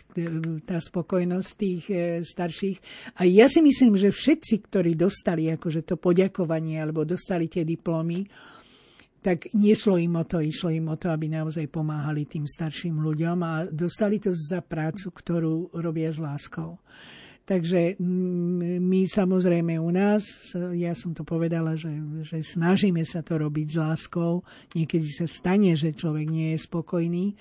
[0.62, 2.78] tá spokojnosť tých e, starších.
[3.18, 8.22] A ja si myslím, že všetci, ktorí dostali akože to poďakovanie alebo dostali tie diplomy,
[9.20, 13.38] tak nešlo im o to, išlo im o to, aby naozaj pomáhali tým starším ľuďom
[13.44, 16.80] a dostali to za prácu, ktorú robia s láskou.
[17.44, 21.90] Takže mm, my samozrejme u nás, ja som to povedala, že,
[22.22, 24.46] že snažíme sa to robiť s láskou.
[24.78, 27.34] Niekedy sa stane, že človek nie je spokojný,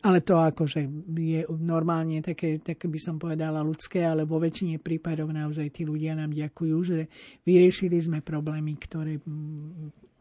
[0.00, 0.80] ale to akože
[1.12, 6.16] je normálne také, také by som povedala ľudské, ale vo väčšine prípadov naozaj tí ľudia
[6.16, 6.98] nám ďakujú, že
[7.44, 9.20] vyriešili sme problémy, ktoré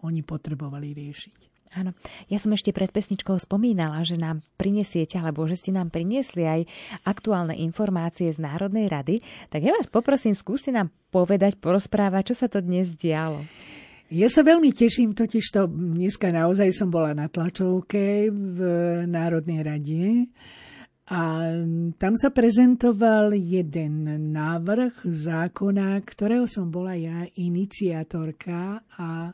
[0.03, 1.39] oni potrebovali riešiť.
[1.77, 1.93] Áno.
[2.33, 6.61] Ja som ešte pred pesničkou spomínala, že nám prinesiete, alebo že ste nám priniesli aj
[7.05, 9.21] aktuálne informácie z Národnej rady.
[9.53, 13.45] Tak ja vás poprosím, skúste nám povedať, porozprávať, čo sa to dnes dialo.
[14.09, 18.59] Ja sa veľmi teším, totiž to dneska naozaj som bola na tlačovke v
[19.05, 20.25] Národnej rade
[21.13, 21.53] a
[21.97, 29.33] tam sa prezentoval jeden návrh zákona, ktorého som bola ja iniciatorka a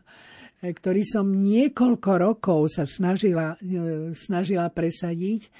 [0.71, 5.51] ktorý som niekoľko rokov sa snažila, e, snažila presadiť,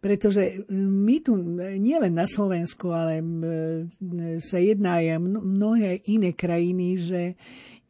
[0.00, 1.36] pretože my tu
[1.76, 3.20] nielen na Slovensku, ale
[4.40, 7.22] sa jedná aj mnohé iné krajiny, že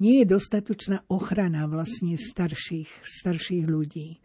[0.02, 4.18] nie je dostatočná ochrana vlastne starších, starších ľudí.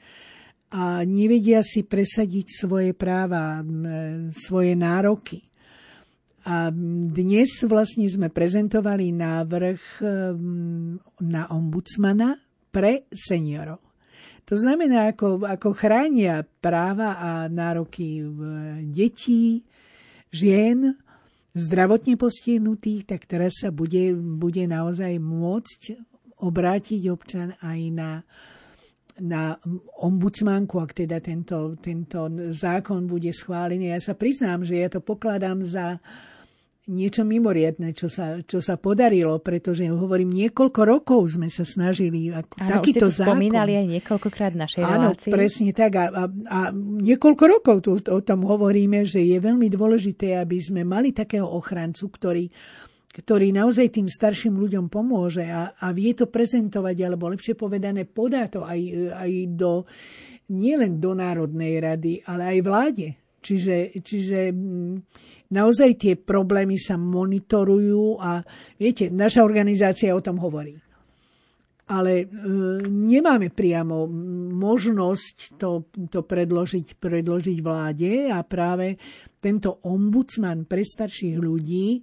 [0.73, 3.61] A nevedia si presadiť svoje práva,
[4.33, 5.45] svoje nároky.
[6.45, 6.69] A
[7.09, 12.37] dnes vlastne sme prezentovali návrh ehm, na ombudsmana
[12.69, 13.81] pre seniorov.
[14.45, 18.21] To znamená, ako, ako chránia práva a nároky
[18.93, 19.65] detí,
[20.29, 20.93] žien,
[21.57, 25.81] zdravotne postihnutých, tak teraz sa bude, bude naozaj môcť
[26.45, 28.11] obrátiť občan aj na,
[29.17, 29.57] na
[29.97, 33.97] ombudsmanku, ak teda tento, tento zákon bude schválený.
[33.97, 36.34] Ja sa priznám, že ja to pokladám za uh,
[36.85, 42.61] niečo mimoriadne, čo sa, čo sa podarilo, pretože hovorím, niekoľko rokov sme sa snažili ako
[42.61, 43.33] Áno, takýto už ste zákon.
[43.33, 45.31] spomínali aj niekoľkokrát v našej Áno, relácii.
[45.33, 45.91] presne tak.
[45.97, 50.85] A, a, a niekoľko rokov tu o tom hovoríme, že je veľmi dôležité, aby sme
[50.85, 52.45] mali takého ochrancu, ktorý
[53.15, 58.51] ktorý naozaj tým starším ľuďom pomôže a, a vie to prezentovať, alebo lepšie povedané, podá
[58.51, 58.75] to aj,
[59.15, 59.87] aj do,
[60.51, 63.07] nielen do Národnej rady, ale aj vláde.
[63.45, 64.93] Čiže, čiže mm,
[65.53, 68.41] naozaj tie problémy sa monitorujú a
[68.81, 70.73] viete, naša organizácia o tom hovorí.
[71.85, 72.27] Ale e,
[72.89, 74.09] nemáme priamo
[74.57, 78.97] možnosť to, to predložiť, predložiť vláde a práve
[79.37, 82.01] tento ombudsman pre starších ľudí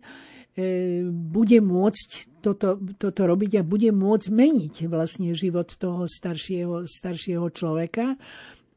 [1.09, 2.09] bude môcť
[2.45, 8.21] toto, toto robiť a bude môcť meniť vlastne život toho staršieho, staršieho človeka.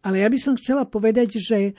[0.06, 1.76] Ale ja by som chcela povedať, že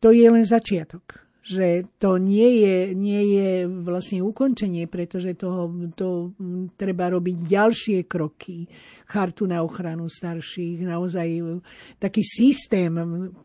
[0.00, 6.36] to je len začiatok že to nie je, nie je vlastne ukončenie, pretože toho, to
[6.76, 8.68] treba robiť ďalšie kroky.
[9.08, 11.42] Chartu na ochranu starších, naozaj
[11.96, 12.92] taký systém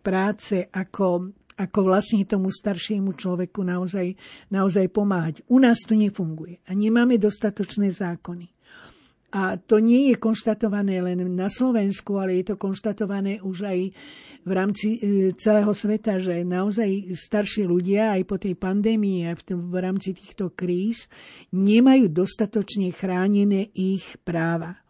[0.03, 4.13] práce, ako, ako vlastne tomu staršiemu človeku naozaj,
[4.51, 5.41] naozaj pomáhať.
[5.47, 8.54] U nás to nefunguje a nemáme dostatočné zákony.
[9.35, 13.79] A to nie je konštatované len na Slovensku, ale je to konštatované už aj
[14.47, 14.99] v rámci e,
[15.35, 21.11] celého sveta, že naozaj starší ľudia aj po tej pandémii a v rámci týchto kríz
[21.51, 24.84] nemajú dostatočne chránené ich práva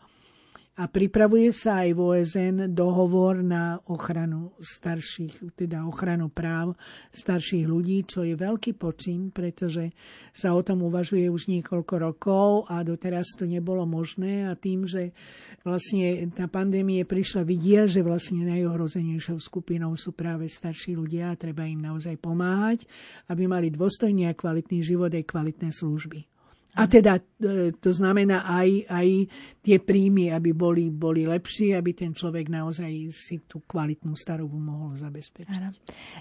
[0.76, 6.76] a pripravuje sa aj v OSN dohovor na ochranu starších, teda ochranu práv
[7.16, 9.96] starších ľudí, čo je veľký počin, pretože
[10.36, 15.16] sa o tom uvažuje už niekoľko rokov a doteraz to nebolo možné a tým, že
[15.64, 21.64] vlastne tá pandémie prišla, vidia, že vlastne najohrozenejšou skupinou sú práve starší ľudia a treba
[21.64, 22.84] im naozaj pomáhať,
[23.32, 26.35] aby mali dôstojný a kvalitný život aj kvalitné služby.
[26.76, 29.08] A teda e, to znamená aj, aj
[29.64, 35.00] tie príjmy, aby boli, boli lepšie, aby ten človek naozaj si tú kvalitnú starobu mohol
[35.00, 35.56] zabezpečiť.
[35.56, 35.72] Áno.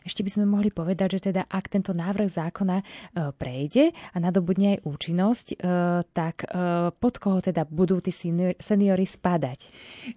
[0.07, 2.85] Ešte by sme mohli povedať, že teda ak tento návrh zákona e,
[3.35, 5.57] prejde a nadobudne aj účinnosť, e,
[6.15, 6.47] tak
[7.03, 8.15] pod koho teda budú tí
[8.59, 9.69] seniory spadať?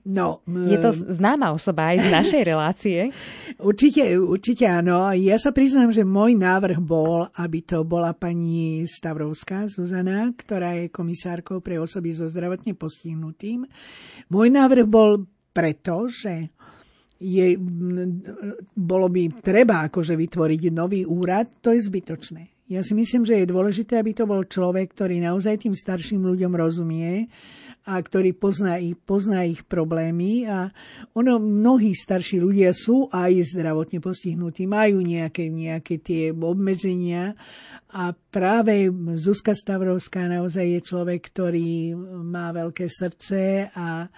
[0.05, 2.99] No, Je to známa osoba aj z našej relácie?
[3.57, 5.09] Určite, určite áno.
[5.17, 10.91] Ja sa priznám, že môj návrh bol, aby to bola pani Stavrovská Zuzana, ktorá je
[10.91, 13.63] komisárkou pre osoby so zdravotne postihnutým.
[14.33, 15.23] Môj návrh bol
[15.53, 16.51] preto, že
[17.17, 17.57] je,
[18.77, 22.57] bolo by treba akože vytvoriť nový úrad, to je zbytočné.
[22.67, 26.51] Ja si myslím, že je dôležité, aby to bol človek, ktorý naozaj tým starším ľuďom
[26.51, 27.31] rozumie
[27.87, 30.43] a ktorý pozná ich, pozná ich problémy.
[30.43, 30.67] A
[31.15, 37.31] ono, mnohí starší ľudia sú aj zdravotne postihnutí, majú nejaké, nejaké tie obmedzenia
[37.87, 41.95] a práve Zuzka Stavrovská naozaj je človek, ktorý
[42.27, 44.11] má veľké srdce a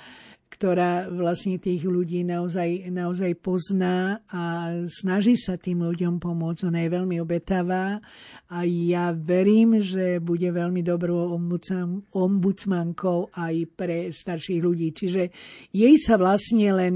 [0.49, 6.65] ktorá vlastne tých ľudí naozaj, naozaj pozná a snaží sa tým ľuďom pomôcť.
[6.65, 8.01] Ona je veľmi obetavá
[8.49, 11.37] a ja verím, že bude veľmi dobrou
[12.11, 14.89] ombudsmankou aj pre starších ľudí.
[14.89, 15.29] Čiže
[15.69, 16.95] jej sa vlastne len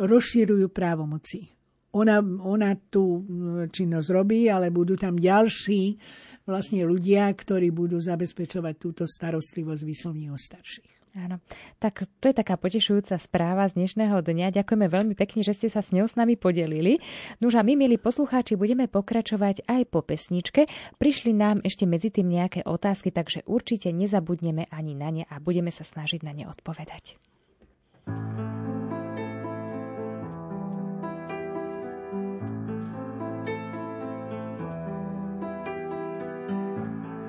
[0.00, 1.52] rozširujú právomoci.
[1.94, 3.22] Ona, ona tú
[3.70, 5.94] činnosť robí, ale budú tam ďalší
[6.42, 10.93] vlastne ľudia, ktorí budú zabezpečovať túto starostlivosť vyslovne o starších.
[11.14, 11.38] Áno,
[11.78, 14.50] tak to je taká potešujúca správa z dnešného dňa.
[14.50, 16.98] Ďakujeme veľmi pekne, že ste sa s ňou s nami podelili.
[17.38, 20.66] Nuž a my, milí poslucháči, budeme pokračovať aj po pesničke.
[20.98, 25.70] Prišli nám ešte medzi tým nejaké otázky, takže určite nezabudneme ani na ne a budeme
[25.70, 27.14] sa snažiť na ne odpovedať.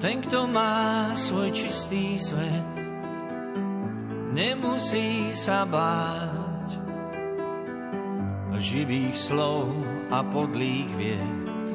[0.01, 2.84] Ten, kto má svoj čistý svet,
[4.35, 6.45] nemusí sa báť
[8.55, 9.71] živých slov
[10.11, 11.67] a podlých vied.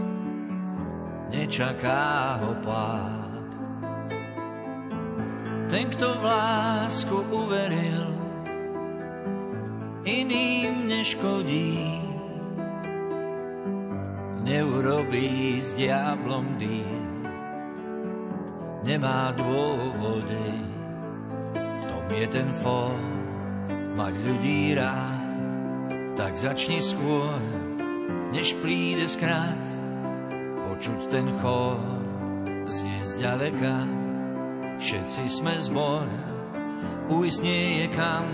[1.30, 3.48] Nečaká ho pád.
[5.70, 8.10] Ten, kto v lásku uveril,
[10.02, 12.02] iným neškodí.
[14.40, 17.22] Neurobí s diablom dým,
[18.82, 20.79] nemá dôvody
[22.20, 23.00] je ten fór.
[23.96, 25.24] Mať ľudí rád,
[26.14, 27.40] tak začni skôr,
[28.32, 29.64] než príde skrát,
[30.68, 31.80] počuť ten chór
[32.68, 33.88] znie zďaleka.
[34.80, 36.08] Všetci sme zbor,
[37.12, 38.26] ujsť nie je kam,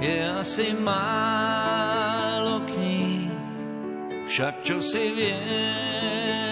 [0.00, 3.28] je asi málo kníh,
[4.24, 6.51] však čo si vieme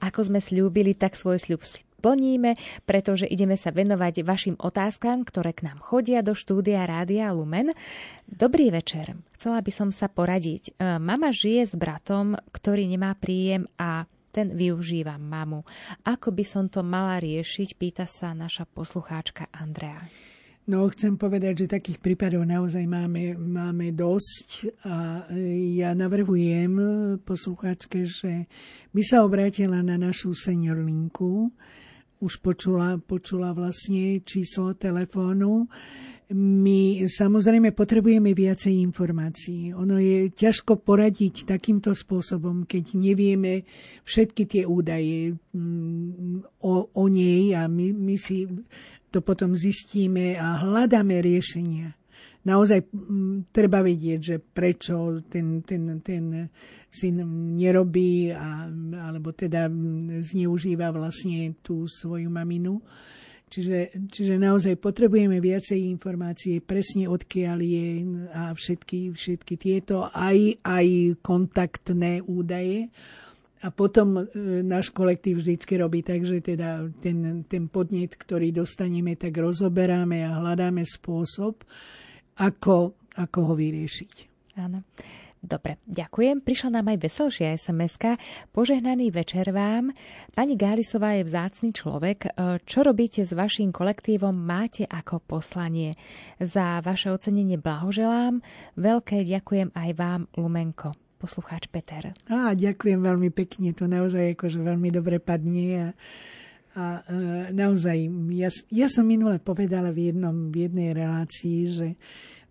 [0.00, 1.62] Ako sme slúbili, tak svoj sľub
[2.00, 2.56] plníme,
[2.88, 7.76] pretože ideme sa venovať vašim otázkam, ktoré k nám chodia do štúdia Rádia Lumen.
[8.24, 9.20] Dobrý večer.
[9.36, 10.72] Chcela by som sa poradiť.
[10.72, 15.66] E, mama žije s bratom, ktorý nemá príjem a ten využíva mamu.
[16.08, 20.29] Ako by som to mala riešiť, pýta sa naša poslucháčka Andrea.
[20.68, 25.24] No, chcem povedať, že takých prípadov naozaj máme, máme dosť a
[25.80, 26.76] ja navrhujem
[27.24, 28.44] poslucháčke, že
[28.92, 31.48] by sa obrátila na našu senior linku,
[32.20, 35.64] už počula, počula vlastne číslo telefónu.
[36.30, 39.74] My samozrejme potrebujeme viacej informácií.
[39.74, 43.66] Ono je ťažko poradiť takýmto spôsobom, keď nevieme
[44.06, 48.46] všetky tie údaje mm, o, o nej a my, my si
[49.10, 52.00] to potom zistíme a hľadáme riešenia
[52.44, 56.48] naozaj m, treba vedieť, že prečo ten, ten, ten
[56.88, 57.16] syn
[57.56, 58.68] nerobí a,
[59.10, 59.68] alebo teda
[60.24, 62.80] zneužíva vlastne tú svoju maminu.
[63.50, 67.86] Čiže, čiže naozaj potrebujeme viacej informácie, presne odkiaľ je
[68.30, 72.94] a všetky, všetky tieto, aj, aj kontaktné údaje.
[73.60, 74.22] A potom e,
[74.64, 80.40] náš kolektív vždycky robí tak, že teda ten, ten podnet, ktorý dostaneme, tak rozoberáme a
[80.40, 81.60] hľadáme spôsob,
[82.40, 84.14] ako, ako ho vyriešiť.
[84.56, 84.80] Áno.
[85.40, 86.44] Dobre, ďakujem.
[86.44, 87.96] Prišla nám aj veselšia sms
[88.52, 89.88] Požehnaný večer vám.
[90.36, 92.18] Pani Gálisová je vzácný človek.
[92.28, 94.36] E, čo robíte s vašim kolektívom?
[94.36, 95.96] Máte ako poslanie.
[96.36, 98.44] Za vaše ocenenie blahoželám.
[98.76, 101.09] Veľké ďakujem aj vám, Lumenko.
[101.20, 102.16] Poslucháč Peter.
[102.32, 103.76] Á, ďakujem veľmi pekne.
[103.76, 105.64] To naozaj akože veľmi dobre padne.
[105.76, 105.88] A
[106.70, 107.98] a e, naozaj,
[108.30, 111.88] ja, ja som minule povedala v, jednom, v jednej relácii, že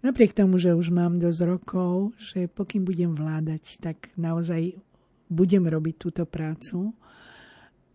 [0.04, 4.76] napriek tomu, že už mám dosť rokov, že pokým budem vládať, tak naozaj
[5.32, 6.92] budem robiť túto prácu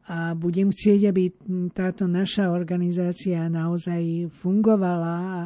[0.05, 1.33] a budem chcieť, aby
[1.73, 5.17] táto naša organizácia naozaj fungovala.
[5.17, 5.41] A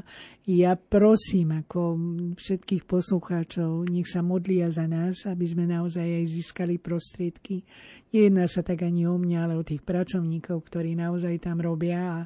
[0.51, 1.95] ja prosím ako
[2.35, 7.63] všetkých poslucháčov, nech sa modlia za nás, aby sme naozaj aj získali prostriedky.
[8.11, 12.21] Nejedná sa tak ani o mňa, ale o tých pracovníkov, ktorí naozaj tam robia a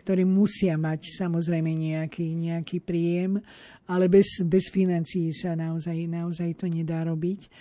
[0.00, 3.44] ktorí musia mať samozrejme nejaký, nejaký príjem,
[3.92, 7.52] ale bez, bez financií sa naozaj, naozaj to nedá robiť.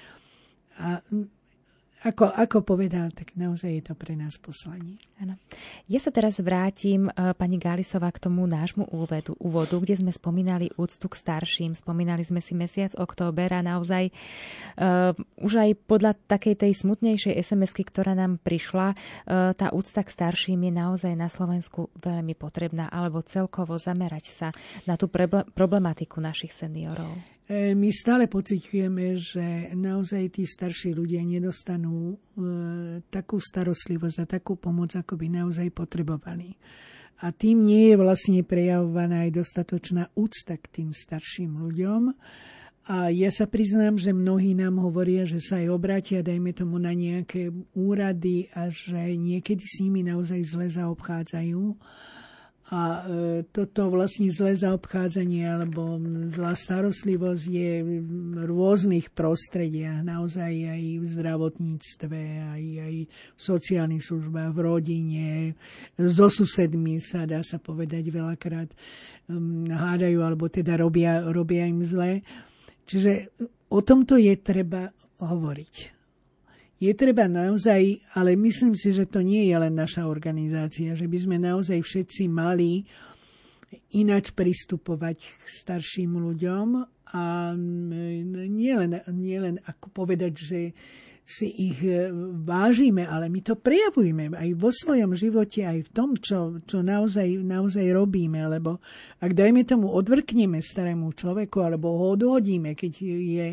[0.79, 1.03] A
[2.07, 4.95] ako, ako povedal, tak naozaj je to pre nás poslanie.
[5.19, 5.35] Ano.
[5.91, 10.71] Ja sa teraz vrátim, e, pani Gálisová, k tomu nášmu úvodu, úvodu, kde sme spomínali
[10.79, 14.09] úctu k starším, spomínali sme si mesiac október a naozaj
[14.77, 20.13] uh, už aj podľa takej tej smutnejšej sms ktorá nám prišla, uh, tá úcta k
[20.13, 24.47] starším je naozaj na Slovensku veľmi potrebná, alebo celkovo zamerať sa
[24.85, 27.36] na tú problematiku našich seniorov.
[27.47, 32.15] E, my stále pociťujeme, že naozaj tí starší ľudia nedostanú e,
[33.07, 36.59] takú starostlivosť a takú pomoc, ako by naozaj potrebovali.
[37.23, 42.11] A tým nie je vlastne prejavovaná aj dostatočná úcta k tým starším ľuďom.
[42.87, 46.91] A ja sa priznám, že mnohí nám hovoria, že sa aj obrátia, dajme tomu, na
[46.91, 51.63] nejaké úrady a že niekedy s nimi naozaj zle zaobchádzajú
[52.67, 55.95] a e, toto vlastne zlé zaobchádzanie alebo
[56.27, 64.51] zlá starostlivosť je v rôznych prostrediach, naozaj aj v zdravotníctve, aj, aj v sociálnych službách,
[64.51, 65.27] v rodine,
[65.95, 68.75] so susedmi sa dá sa povedať veľakrát
[69.31, 72.19] um, hádajú alebo teda robia, robia im zle.
[72.83, 73.31] Čiže
[73.71, 74.91] o tomto je treba
[75.23, 75.96] hovoriť
[76.77, 81.17] je treba naozaj, ale myslím si, že to nie je len naša organizácia, že by
[81.17, 82.85] sme naozaj všetci mali
[83.97, 86.67] ináč pristupovať k starším ľuďom
[87.17, 87.23] a
[88.47, 90.59] nielen nie len ako povedať, že
[91.27, 92.07] si ich e,
[92.47, 97.43] vážime, ale my to prejavujeme aj vo svojom živote, aj v tom, čo, čo naozaj,
[97.43, 98.47] naozaj robíme.
[98.47, 98.79] Lebo
[99.19, 103.47] ak dajme tomu odvrkneme starému človeku, alebo ho odhodíme, keď je,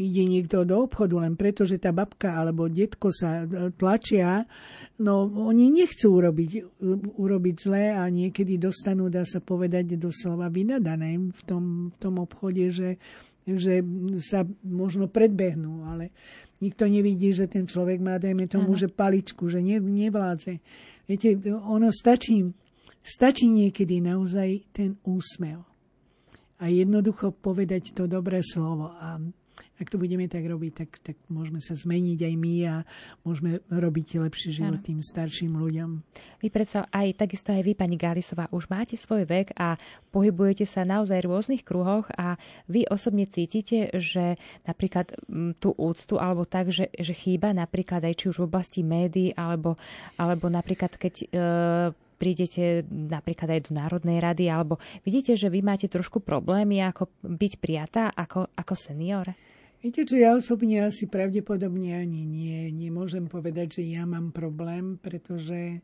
[0.00, 3.44] ide niekto do obchodu, len preto, že tá babka alebo detko sa
[3.76, 4.48] tlačia,
[5.04, 6.80] no oni nechcú urobiť,
[7.20, 12.72] urobiť zlé a niekedy dostanú, dá sa povedať, doslova vynadané v tom, v tom obchode,
[12.72, 12.96] že,
[13.46, 13.80] že
[14.20, 16.12] sa možno predbehnú, ale
[16.60, 18.80] Nikto nevidí, že ten človek má, dajme tomu, ano.
[18.80, 20.60] že paličku, že ne, nevládze.
[21.08, 22.44] Viete, ono stačí,
[23.00, 25.64] stačí niekedy naozaj ten úsmev.
[26.60, 28.92] A jednoducho povedať to dobré slovo.
[28.92, 29.16] A
[29.80, 32.74] ak to budeme tak robiť, tak, tak môžeme sa zmeniť aj my a
[33.24, 34.84] môžeme robiť lepší život ano.
[34.84, 35.90] tým starším ľuďom.
[36.44, 39.80] Vy predsa aj, takisto aj vy, pani Gálisová, už máte svoj vek a
[40.12, 42.36] pohybujete sa naozaj v rôznych kruhoch a
[42.68, 44.36] vy osobne cítite, že
[44.68, 45.16] napríklad
[45.56, 49.80] tú úctu alebo tak, že, že chýba napríklad aj či už v oblasti médií alebo,
[50.20, 51.26] alebo napríklad keď e,
[52.20, 54.76] prídete napríklad aj do Národnej rady, alebo
[55.08, 59.32] vidíte, že vy máte trošku problémy, ako byť prijatá ako, ako senior?
[59.80, 62.68] Viete, že ja osobne asi pravdepodobne ani nie.
[62.68, 65.80] Nemôžem povedať, že ja mám problém, pretože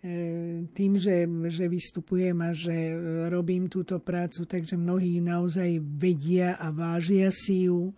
[0.00, 2.96] e, tým, že, že vystupujem a že
[3.28, 7.92] robím túto prácu, takže mnohí naozaj vedia a vážia si ju.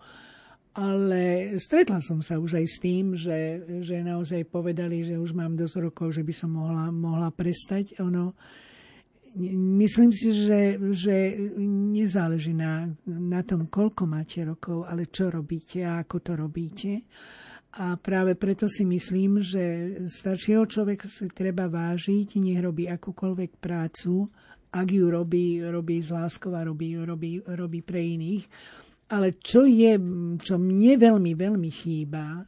[0.74, 5.54] Ale stretla som sa už aj s tým, že, že naozaj povedali, že už mám
[5.54, 8.02] dosť rokov, že by som mohla, mohla prestať.
[8.02, 8.34] Ono,
[9.38, 11.16] myslím si, že, že
[11.94, 16.92] nezáleží na, na tom, koľko máte rokov, ale čo robíte a ako to robíte.
[17.78, 24.26] A práve preto si myslím, že staršieho človeka si treba vážiť, nech robí akúkoľvek prácu,
[24.74, 28.46] ak ju robí, robí z láskou a robí, robí, robí pre iných.
[29.10, 29.98] Ale čo je,
[30.38, 32.46] čo mne veľmi, veľmi chýba,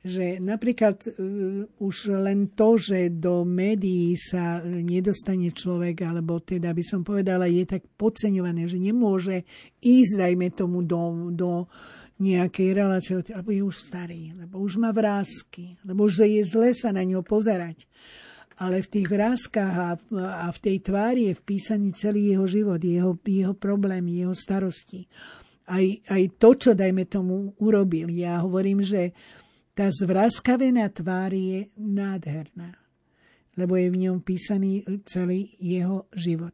[0.00, 6.80] že napríklad uh, už len to, že do médií sa nedostane človek, alebo teda by
[6.80, 9.44] som povedala, je tak podceňované, že nemôže
[9.84, 11.68] ísť, dajme tomu, do, do
[12.20, 16.92] nejakej relácie, alebo je už starý, lebo už má vrázky, lebo už je zle sa
[16.92, 17.88] na ňo pozerať.
[18.60, 19.90] Ale v tých vrázkach a,
[20.44, 25.08] a v tej tvári je vpísaný celý jeho život, jeho, jeho problémy, jeho starosti.
[25.64, 25.80] Aj,
[26.12, 28.12] aj to, čo, dajme tomu, urobil.
[28.12, 29.16] Ja hovorím, že
[29.80, 32.76] tá zvráskavená tvár je nádherná,
[33.56, 36.52] lebo je v ňom písaný celý jeho život.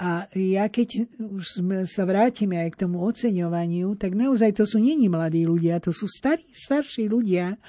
[0.00, 5.12] A ja keď už sa vrátime aj k tomu oceňovaniu, tak naozaj to sú není
[5.12, 7.60] mladí ľudia, to sú starí, starší ľudia,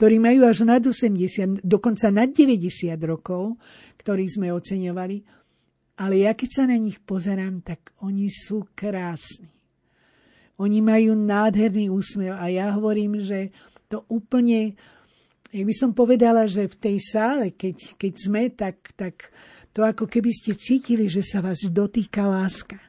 [0.00, 3.60] ktorí majú až nad 80, dokonca nad 90 rokov,
[4.00, 5.20] ktorých sme oceňovali.
[6.00, 9.52] Ale ja keď sa na nich pozerám, tak oni sú krásni.
[10.56, 13.52] Oni majú nádherný úsmev a ja hovorím, že
[13.94, 14.74] to úplne,
[15.54, 19.30] jak by som povedala, že v tej sále, keď, keď sme, tak, tak
[19.70, 22.82] to ako keby ste cítili, že sa vás dotýka láska.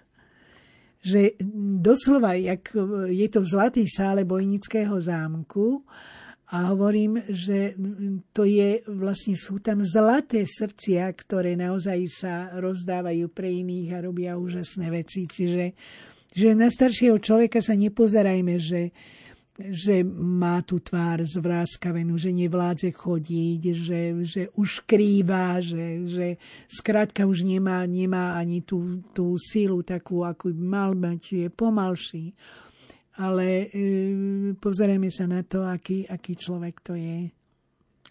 [1.06, 1.38] Že
[1.78, 2.74] doslova, jak
[3.14, 5.86] je to v Zlatej sále Bojnického zámku,
[6.46, 7.74] a hovorím, že
[8.30, 14.38] to je, vlastne sú tam zlaté srdcia, ktoré naozaj sa rozdávajú pre iných a robia
[14.38, 15.26] úžasné veci.
[15.26, 15.74] Čiže
[16.36, 18.94] že na staršieho človeka sa nepozerajme, že,
[19.56, 26.28] že má tú tvár zvráskavenú, že nevládze chodiť, že, že už krýva, že, že
[26.68, 32.36] skrátka už nemá, nemá ani tú, tú sílu takú, by mal mať, je pomalší.
[33.16, 33.88] Ale e,
[34.60, 37.32] pozrieme sa na to, aký, aký človek to je.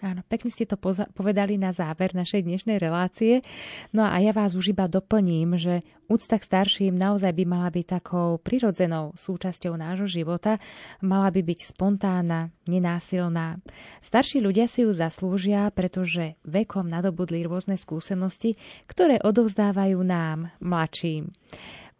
[0.02, 0.74] Áno, pekne ste to
[1.14, 3.46] povedali na záver našej dnešnej relácie.
[3.94, 8.02] No a ja vás už iba doplním, že úcta k starším naozaj by mala byť
[8.02, 10.58] takou prirodzenou súčasťou nášho života,
[10.98, 13.62] mala by byť spontánna, nenásilná.
[14.02, 18.58] Starší ľudia si ju zaslúžia, pretože vekom nadobudli rôzne skúsenosti,
[18.90, 21.30] ktoré odovzdávajú nám, mladším.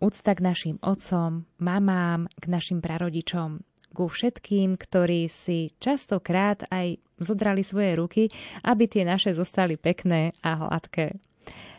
[0.03, 3.63] Úcta k našim otcom, mamám, k našim prarodičom,
[3.95, 8.23] ku všetkým, ktorí si častokrát aj zodrali svoje ruky,
[8.67, 11.15] aby tie naše zostali pekné a hladké.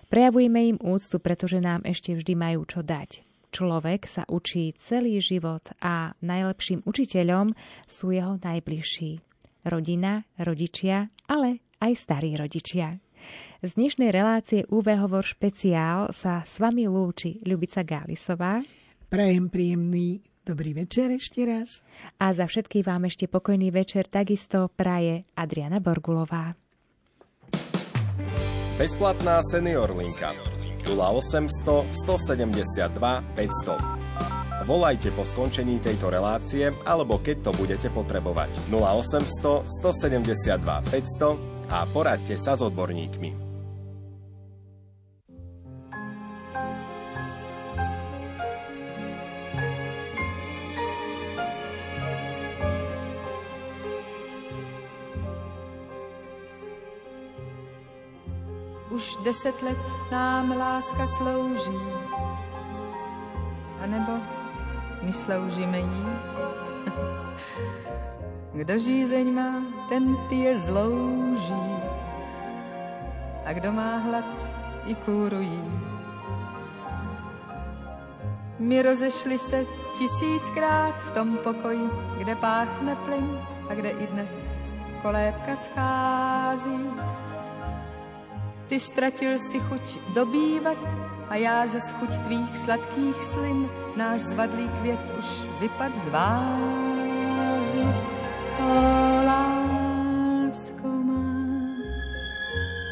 [0.08, 3.26] Prejavujme im úctu, pretože nám ešte vždy majú čo dať.
[3.52, 7.56] Človek sa učí celý život a najlepším učiteľom
[7.88, 9.20] sú jeho najbližší.
[9.66, 13.00] Rodina, rodičia, ale aj starí rodičia.
[13.66, 18.62] Z dnešnej relácie UV Hovor špeciál sa s vami lúči Ľubica Gálisová.
[19.10, 21.82] Prajem príjemný Dobrý večer ešte raz.
[22.22, 26.54] A za všetky vám ešte pokojný večer takisto praje Adriana Borgulová.
[28.78, 30.38] Bezplatná senior linka.
[30.86, 32.94] 0800 172
[33.34, 34.70] 500.
[34.70, 42.38] Volajte po skončení tejto relácie alebo keď to budete potrebovať 0800 172 500 a poradte
[42.38, 43.45] sa s odborníkmi.
[58.96, 61.80] Už deset let nám láska slouží,
[63.84, 64.12] anebo
[65.02, 66.06] my sloužíme jí.
[68.54, 71.76] Kdo žízeň má, ten ty je zlouží.
[73.46, 74.48] A kdo má hlad,
[74.86, 75.64] i kůru jí.
[78.60, 79.66] My rozešli se
[79.98, 83.40] tisíckrát v tom pokoji, kde páchne plyn
[83.70, 84.62] a kde i dnes
[85.02, 86.90] kolébka schází.
[88.68, 90.78] Ty ztratil si chuť dobývat
[91.30, 93.70] a já ze chuť tvých sladkých slin.
[93.96, 95.26] Náš zvadlý květ už
[95.60, 97.86] vypad z vázy.
[98.60, 98.74] O
[99.26, 101.24] lásko má,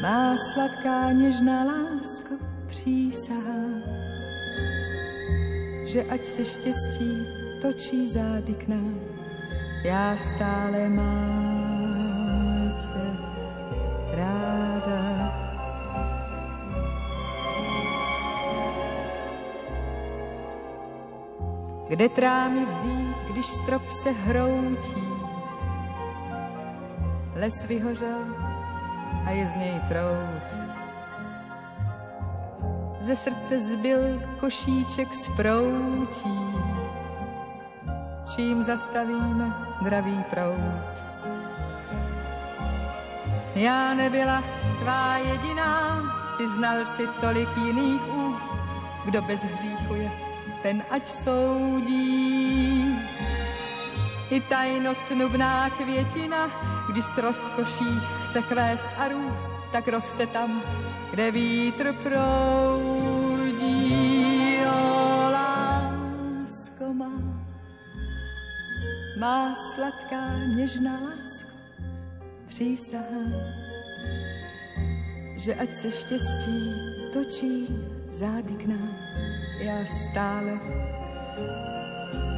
[0.02, 2.34] má sladká něžná lásko
[2.66, 3.64] přísahá,
[5.86, 7.26] že ať se štěstí
[7.62, 9.00] točí zády k nám,
[9.84, 11.53] já stále mám
[21.94, 25.08] Kde trámy vzít, když strop se hroutí?
[27.34, 28.24] Les vyhořel
[29.26, 30.58] a je z něj trout.
[33.00, 36.54] Ze srdce zbyl košíček z proutí.
[38.34, 41.04] Čím zastavíme dravý prout?
[43.54, 44.44] Já nebyla
[44.82, 46.02] tvá jediná,
[46.38, 48.56] ty znal si tolik jiných úst,
[49.04, 50.33] kdo bez hříchu je
[50.64, 52.96] ten ať soudí.
[54.30, 56.48] I tajno snubná květina,
[56.88, 60.62] když s rozkoší chce kvést a růst, tak roste tam,
[61.10, 63.44] kde vítr proudí.
[64.64, 67.12] O, lásko má,
[69.20, 71.50] má sladká, něžná lásko,
[72.46, 73.24] přísahá,
[75.36, 76.72] že ať se štěstí
[77.12, 77.68] točí
[78.14, 78.94] zády k nám
[79.58, 80.60] já stále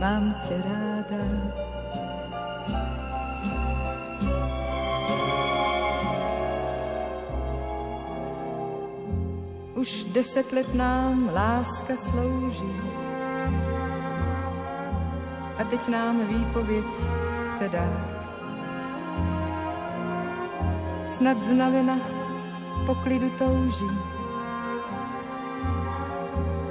[0.00, 1.24] mám tě ráda.
[9.74, 12.72] Už deset let nám láska slouží
[15.58, 16.86] a teď nám výpověď
[17.42, 18.32] chce dát.
[21.04, 21.98] Snad znamena
[22.86, 24.15] poklidu touží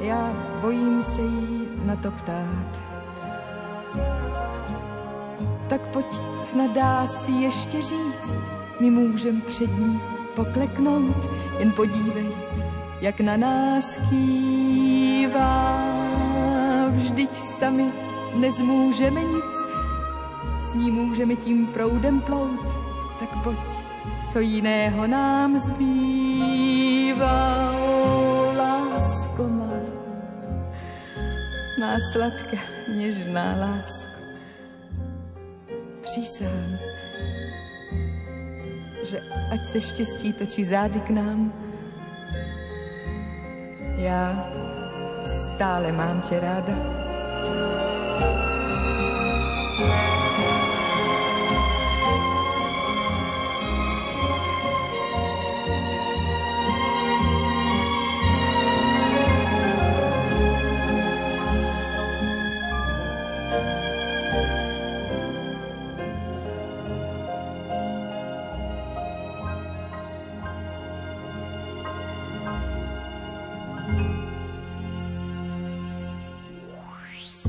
[0.05, 2.83] já bojím se jí na to ptát.
[5.67, 8.37] Tak pojď, snad dá si ještě říct,
[8.79, 10.01] my můžem před ní
[10.35, 11.29] pokleknout,
[11.59, 12.29] jen podívej,
[13.01, 15.85] jak na nás kývá.
[16.89, 17.91] Vždyť sami
[18.35, 19.65] nezmůžeme nic,
[20.57, 22.65] s ní můžeme tím proudem plout,
[23.19, 23.59] tak pojď,
[24.31, 26.65] co jiného nám zbývá.
[31.86, 32.57] Má sladká,
[32.95, 34.21] něžná lásko.
[36.01, 36.77] Přísám,
[39.03, 39.19] že
[39.53, 41.53] ať se štěstí točí zády k nám,
[43.97, 44.49] já
[45.25, 46.75] stále mám tě ráda.